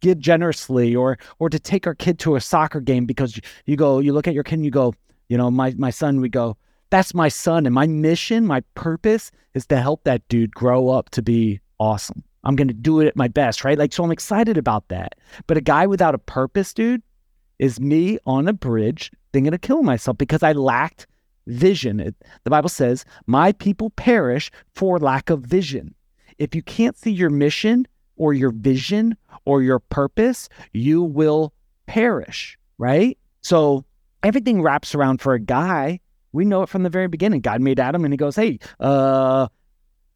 give 0.00 0.18
generously 0.18 0.94
or 0.94 1.18
or 1.38 1.50
to 1.50 1.58
take 1.58 1.86
our 1.86 1.94
kid 1.94 2.18
to 2.20 2.36
a 2.36 2.40
soccer 2.40 2.80
game 2.80 3.04
because 3.04 3.40
you 3.66 3.76
go 3.76 3.98
you 3.98 4.12
look 4.12 4.28
at 4.28 4.34
your 4.34 4.44
kid 4.44 4.56
and 4.56 4.64
you 4.64 4.70
go 4.70 4.94
you 5.28 5.36
know, 5.36 5.50
my 5.50 5.74
my 5.76 5.90
son 5.90 6.20
we 6.20 6.28
go, 6.28 6.56
that's 6.90 7.14
my 7.14 7.28
son 7.28 7.66
and 7.66 7.74
my 7.74 7.86
mission, 7.86 8.46
my 8.46 8.60
purpose 8.74 9.30
is 9.54 9.66
to 9.66 9.80
help 9.80 10.04
that 10.04 10.26
dude 10.28 10.54
grow 10.54 10.88
up 10.88 11.10
to 11.10 11.22
be 11.22 11.60
awesome. 11.78 12.24
I'm 12.44 12.56
going 12.56 12.68
to 12.68 12.74
do 12.74 13.00
it 13.00 13.06
at 13.06 13.16
my 13.16 13.28
best, 13.28 13.64
right? 13.64 13.78
Like 13.78 13.92
so 13.92 14.04
I'm 14.04 14.10
excited 14.10 14.56
about 14.56 14.88
that. 14.88 15.14
But 15.46 15.56
a 15.56 15.62
guy 15.62 15.86
without 15.86 16.14
a 16.14 16.18
purpose, 16.18 16.72
dude, 16.72 17.02
is 17.58 17.80
me 17.80 18.18
on 18.26 18.48
a 18.48 18.52
bridge 18.52 19.10
thinking 19.32 19.52
to 19.52 19.58
kill 19.58 19.82
myself 19.82 20.16
because 20.16 20.42
I 20.42 20.52
lacked 20.52 21.06
vision. 21.46 22.00
It, 22.00 22.14
the 22.44 22.50
Bible 22.50 22.68
says, 22.68 23.04
"My 23.26 23.52
people 23.52 23.90
perish 23.90 24.50
for 24.74 24.98
lack 24.98 25.28
of 25.30 25.40
vision." 25.40 25.94
If 26.38 26.54
you 26.54 26.62
can't 26.62 26.96
see 26.96 27.10
your 27.10 27.30
mission 27.30 27.86
or 28.16 28.32
your 28.32 28.50
vision 28.50 29.16
or 29.44 29.62
your 29.62 29.78
purpose, 29.78 30.48
you 30.72 31.02
will 31.02 31.52
perish, 31.86 32.58
right? 32.78 33.18
So 33.42 33.84
everything 34.22 34.62
wraps 34.62 34.94
around 34.94 35.20
for 35.20 35.34
a 35.34 35.40
guy. 35.40 36.00
We 36.32 36.44
know 36.44 36.62
it 36.62 36.68
from 36.68 36.82
the 36.82 36.90
very 36.90 37.08
beginning. 37.08 37.40
God 37.40 37.60
made 37.60 37.80
Adam 37.80 38.04
and 38.04 38.12
he 38.12 38.18
goes, 38.18 38.36
Hey, 38.36 38.58
uh, 38.80 39.48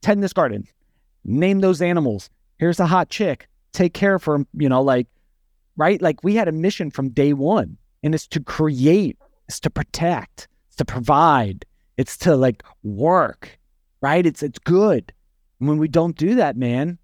tend 0.03 0.23
this 0.23 0.33
garden, 0.33 0.67
name 1.25 1.61
those 1.61 1.81
animals. 1.81 2.31
Here's 2.59 2.81
a 2.81 2.87
hot 2.87 3.09
chick. 3.09 3.49
Take 3.73 3.95
care 3.95 4.15
of 4.15 4.25
her, 4.25 4.45
you 4.55 4.69
know, 4.69 4.83
like, 4.83 5.07
right? 5.77 6.01
Like 6.03 6.23
we 6.23 6.35
had 6.35 6.49
a 6.49 6.53
mission 6.53 6.91
from 6.91 7.09
day 7.09 7.33
one, 7.33 7.79
and 8.03 8.15
it's 8.15 8.27
to 8.29 8.41
create, 8.41 9.19
it's 9.49 9.61
to 9.61 9.71
protect, 9.71 10.49
it's 10.67 10.77
to 10.77 10.85
provide, 10.85 11.65
it's 11.97 12.17
to 12.19 12.37
like 12.37 12.63
work, 12.83 13.59
right? 14.01 14.27
It's 14.27 14.43
it's 14.43 14.59
good. 14.59 15.13
And 15.63 15.69
when 15.69 15.79
we 15.79 15.87
don't 15.87 16.17
do 16.17 16.35
that, 16.35 16.57
man, 16.57 16.99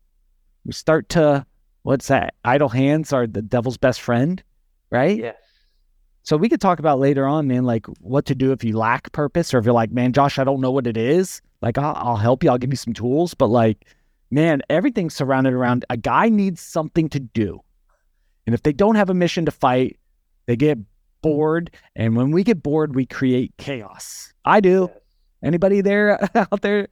we 0.64 0.72
start 0.72 1.08
to 1.10 1.46
what's 1.84 2.08
that? 2.08 2.34
Idle 2.44 2.68
hands 2.68 3.12
are 3.12 3.24
the 3.24 3.40
devil's 3.40 3.76
best 3.76 4.00
friend, 4.00 4.42
right? 4.90 5.16
Yes. 5.16 5.36
So 6.24 6.36
we 6.36 6.48
could 6.48 6.60
talk 6.60 6.80
about 6.80 6.98
later 6.98 7.24
on, 7.24 7.46
man, 7.46 7.62
like 7.62 7.86
what 8.00 8.24
to 8.26 8.34
do 8.34 8.50
if 8.50 8.64
you 8.64 8.76
lack 8.76 9.12
purpose 9.12 9.54
or 9.54 9.58
if 9.58 9.64
you're 9.64 9.72
like, 9.72 9.92
man, 9.92 10.12
Josh, 10.12 10.40
I 10.40 10.44
don't 10.44 10.60
know 10.60 10.72
what 10.72 10.88
it 10.88 10.96
is. 10.96 11.40
Like, 11.62 11.78
I'll, 11.78 11.94
I'll 11.94 12.16
help 12.16 12.42
you. 12.42 12.50
I'll 12.50 12.58
give 12.58 12.72
you 12.72 12.76
some 12.76 12.94
tools. 12.94 13.32
But 13.32 13.46
like, 13.46 13.84
man, 14.32 14.60
everything's 14.68 15.14
surrounded 15.14 15.52
around 15.52 15.84
a 15.88 15.96
guy 15.96 16.28
needs 16.28 16.60
something 16.60 17.08
to 17.10 17.20
do. 17.20 17.62
And 18.44 18.56
if 18.56 18.64
they 18.64 18.72
don't 18.72 18.96
have 18.96 19.08
a 19.08 19.14
mission 19.14 19.44
to 19.44 19.52
fight, 19.52 20.00
they 20.46 20.56
get 20.56 20.80
bored. 21.22 21.70
And 21.94 22.16
when 22.16 22.32
we 22.32 22.42
get 22.42 22.60
bored, 22.60 22.96
we 22.96 23.06
create 23.06 23.54
chaos. 23.56 24.32
I 24.44 24.58
do. 24.58 24.90
Anybody 25.44 25.80
there 25.80 26.18
out 26.34 26.62
there? 26.62 26.88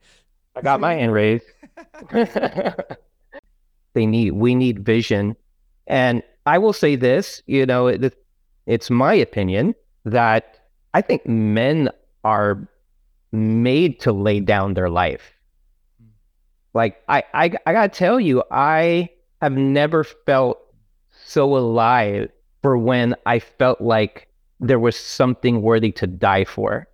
I 0.57 0.61
got 0.61 0.79
my 0.79 0.95
hand 0.95 1.13
raised. 1.13 1.45
they 3.93 4.05
need, 4.07 4.31
we 4.31 4.55
need 4.55 4.83
vision. 4.83 5.35
And 5.85 6.23
I 6.47 6.57
will 6.57 6.73
say 6.73 6.95
this, 6.95 7.43
you 7.45 7.67
know, 7.67 7.95
the, 7.95 8.11
it's 8.65 8.89
my 8.89 9.13
opinion 9.13 9.75
that 10.05 10.57
I 10.95 11.01
think 11.01 11.27
men 11.27 11.89
are 12.23 12.67
made 13.31 13.99
to 13.99 14.11
lay 14.11 14.39
down 14.39 14.73
their 14.73 14.89
life. 14.89 15.31
Like 16.73 17.03
I, 17.07 17.23
I, 17.35 17.51
I 17.67 17.73
gotta 17.73 17.89
tell 17.89 18.19
you, 18.19 18.43
I 18.49 19.09
have 19.43 19.53
never 19.53 20.03
felt 20.03 20.59
so 21.23 21.55
alive 21.55 22.29
for 22.63 22.79
when 22.79 23.13
I 23.27 23.37
felt 23.39 23.79
like 23.79 24.27
there 24.59 24.79
was 24.79 24.95
something 24.95 25.61
worthy 25.61 25.91
to 25.93 26.07
die 26.07 26.45
for. 26.45 26.87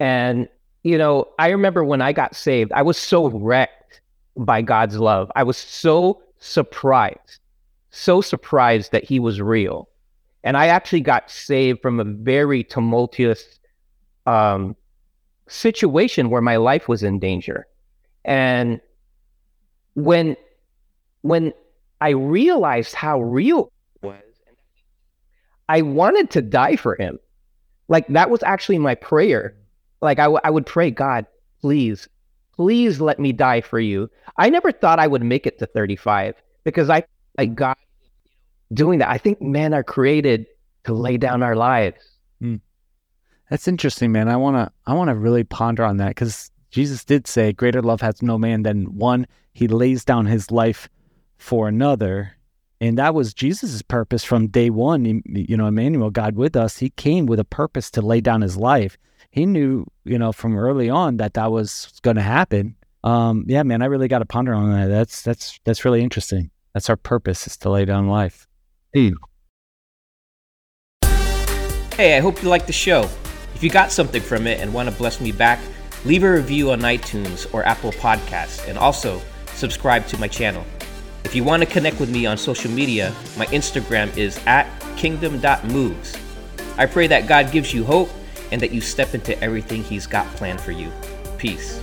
And, 0.00 0.48
you 0.82 0.96
know, 0.96 1.28
I 1.38 1.48
remember 1.50 1.84
when 1.84 2.00
I 2.00 2.12
got 2.12 2.34
saved, 2.34 2.72
I 2.72 2.82
was 2.82 2.96
so 2.96 3.28
wrecked 3.28 4.00
by 4.36 4.62
God's 4.62 4.98
love. 4.98 5.30
I 5.36 5.42
was 5.42 5.56
so 5.56 6.22
surprised, 6.38 7.38
so 7.90 8.20
surprised 8.20 8.92
that 8.92 9.04
He 9.04 9.18
was 9.18 9.40
real. 9.40 9.88
And 10.42 10.56
I 10.56 10.68
actually 10.68 11.02
got 11.02 11.30
saved 11.30 11.82
from 11.82 12.00
a 12.00 12.04
very 12.04 12.64
tumultuous 12.64 13.58
um, 14.26 14.74
situation 15.48 16.30
where 16.30 16.40
my 16.40 16.56
life 16.56 16.88
was 16.88 17.02
in 17.02 17.18
danger. 17.18 17.66
And 18.24 18.80
when 19.94 20.36
when 21.22 21.52
I 22.00 22.10
realized 22.10 22.94
how 22.94 23.20
real 23.20 23.70
it 24.02 24.06
was, 24.06 24.22
I 25.68 25.82
wanted 25.82 26.30
to 26.30 26.42
die 26.42 26.76
for 26.76 26.96
him. 26.96 27.18
Like 27.88 28.06
that 28.08 28.30
was 28.30 28.42
actually 28.42 28.78
my 28.78 28.94
prayer. 28.94 29.54
Like 30.00 30.18
I, 30.18 30.24
w- 30.24 30.40
I 30.44 30.50
would 30.50 30.66
pray, 30.66 30.90
God, 30.90 31.26
please, 31.60 32.08
please 32.54 33.00
let 33.00 33.18
me 33.18 33.32
die 33.32 33.60
for 33.60 33.80
you. 33.80 34.10
I 34.36 34.50
never 34.50 34.72
thought 34.72 34.98
I 34.98 35.06
would 35.06 35.22
make 35.22 35.46
it 35.46 35.58
to 35.58 35.66
35 35.66 36.34
because 36.64 36.90
I, 36.90 37.04
I 37.38 37.46
got 37.46 37.78
doing 38.72 38.98
that. 39.00 39.08
I 39.08 39.18
think 39.18 39.40
men 39.40 39.74
are 39.74 39.82
created 39.82 40.46
to 40.84 40.94
lay 40.94 41.16
down 41.16 41.42
our 41.42 41.56
lives. 41.56 42.02
Mm. 42.42 42.60
That's 43.50 43.68
interesting, 43.68 44.12
man. 44.12 44.28
I 44.28 44.36
want 44.36 44.56
to, 44.56 44.72
I 44.86 44.94
want 44.94 45.08
to 45.08 45.14
really 45.14 45.44
ponder 45.44 45.84
on 45.84 45.98
that 45.98 46.10
because 46.10 46.50
Jesus 46.70 47.04
did 47.04 47.26
say, 47.26 47.52
greater 47.52 47.82
love 47.82 48.00
has 48.00 48.22
no 48.22 48.38
man 48.38 48.62
than 48.62 48.96
one. 48.96 49.26
He 49.52 49.66
lays 49.68 50.04
down 50.04 50.26
his 50.26 50.50
life 50.50 50.88
for 51.38 51.68
another. 51.68 52.36
And 52.80 52.96
that 52.96 53.14
was 53.14 53.34
Jesus' 53.34 53.82
purpose 53.82 54.24
from 54.24 54.46
day 54.46 54.70
one. 54.70 55.22
You 55.26 55.56
know, 55.56 55.66
Emmanuel, 55.66 56.10
God 56.10 56.36
with 56.36 56.56
us, 56.56 56.78
he 56.78 56.90
came 56.90 57.26
with 57.26 57.40
a 57.40 57.44
purpose 57.44 57.90
to 57.92 58.02
lay 58.02 58.20
down 58.20 58.40
his 58.40 58.56
life. 58.56 58.96
He 59.30 59.46
knew, 59.46 59.86
you 60.04 60.18
know, 60.18 60.32
from 60.32 60.58
early 60.58 60.90
on 60.90 61.18
that 61.18 61.34
that 61.34 61.52
was 61.52 61.92
going 62.02 62.16
to 62.16 62.22
happen. 62.22 62.76
Um, 63.04 63.44
yeah, 63.46 63.62
man, 63.62 63.80
I 63.80 63.86
really 63.86 64.08
got 64.08 64.18
to 64.18 64.26
ponder 64.26 64.52
on 64.52 64.72
that. 64.72 64.88
That's 64.88 65.22
that's 65.22 65.58
that's 65.64 65.84
really 65.84 66.02
interesting. 66.02 66.50
That's 66.74 66.90
our 66.90 66.96
purpose 66.96 67.46
is 67.46 67.56
to 67.58 67.70
lay 67.70 67.84
down 67.84 68.08
life. 68.08 68.46
Hey, 68.92 69.12
Hey, 72.00 72.16
I 72.16 72.20
hope 72.20 72.42
you 72.42 72.48
liked 72.48 72.66
the 72.66 72.72
show. 72.72 73.02
If 73.54 73.62
you 73.62 73.68
got 73.68 73.92
something 73.92 74.22
from 74.22 74.46
it 74.46 74.58
and 74.60 74.72
want 74.72 74.88
to 74.88 74.94
bless 74.94 75.20
me 75.20 75.32
back, 75.32 75.60
leave 76.04 76.22
a 76.22 76.32
review 76.32 76.70
on 76.70 76.80
iTunes 76.80 77.52
or 77.52 77.62
Apple 77.64 77.92
Podcasts, 77.92 78.66
and 78.66 78.78
also 78.78 79.20
subscribe 79.52 80.06
to 80.06 80.18
my 80.18 80.26
channel. 80.26 80.64
If 81.24 81.34
you 81.34 81.44
want 81.44 81.62
to 81.62 81.68
connect 81.68 82.00
with 82.00 82.10
me 82.10 82.24
on 82.24 82.38
social 82.38 82.70
media, 82.70 83.14
my 83.36 83.44
Instagram 83.48 84.16
is 84.16 84.40
at 84.46 84.66
kingdom.moves. 84.96 86.16
I 86.78 86.86
pray 86.86 87.06
that 87.06 87.28
God 87.28 87.52
gives 87.52 87.74
you 87.74 87.84
hope 87.84 88.08
and 88.50 88.60
that 88.60 88.72
you 88.72 88.80
step 88.80 89.14
into 89.14 89.38
everything 89.42 89.82
He's 89.82 90.06
got 90.06 90.26
planned 90.36 90.60
for 90.60 90.72
you. 90.72 90.92
Peace. 91.38 91.80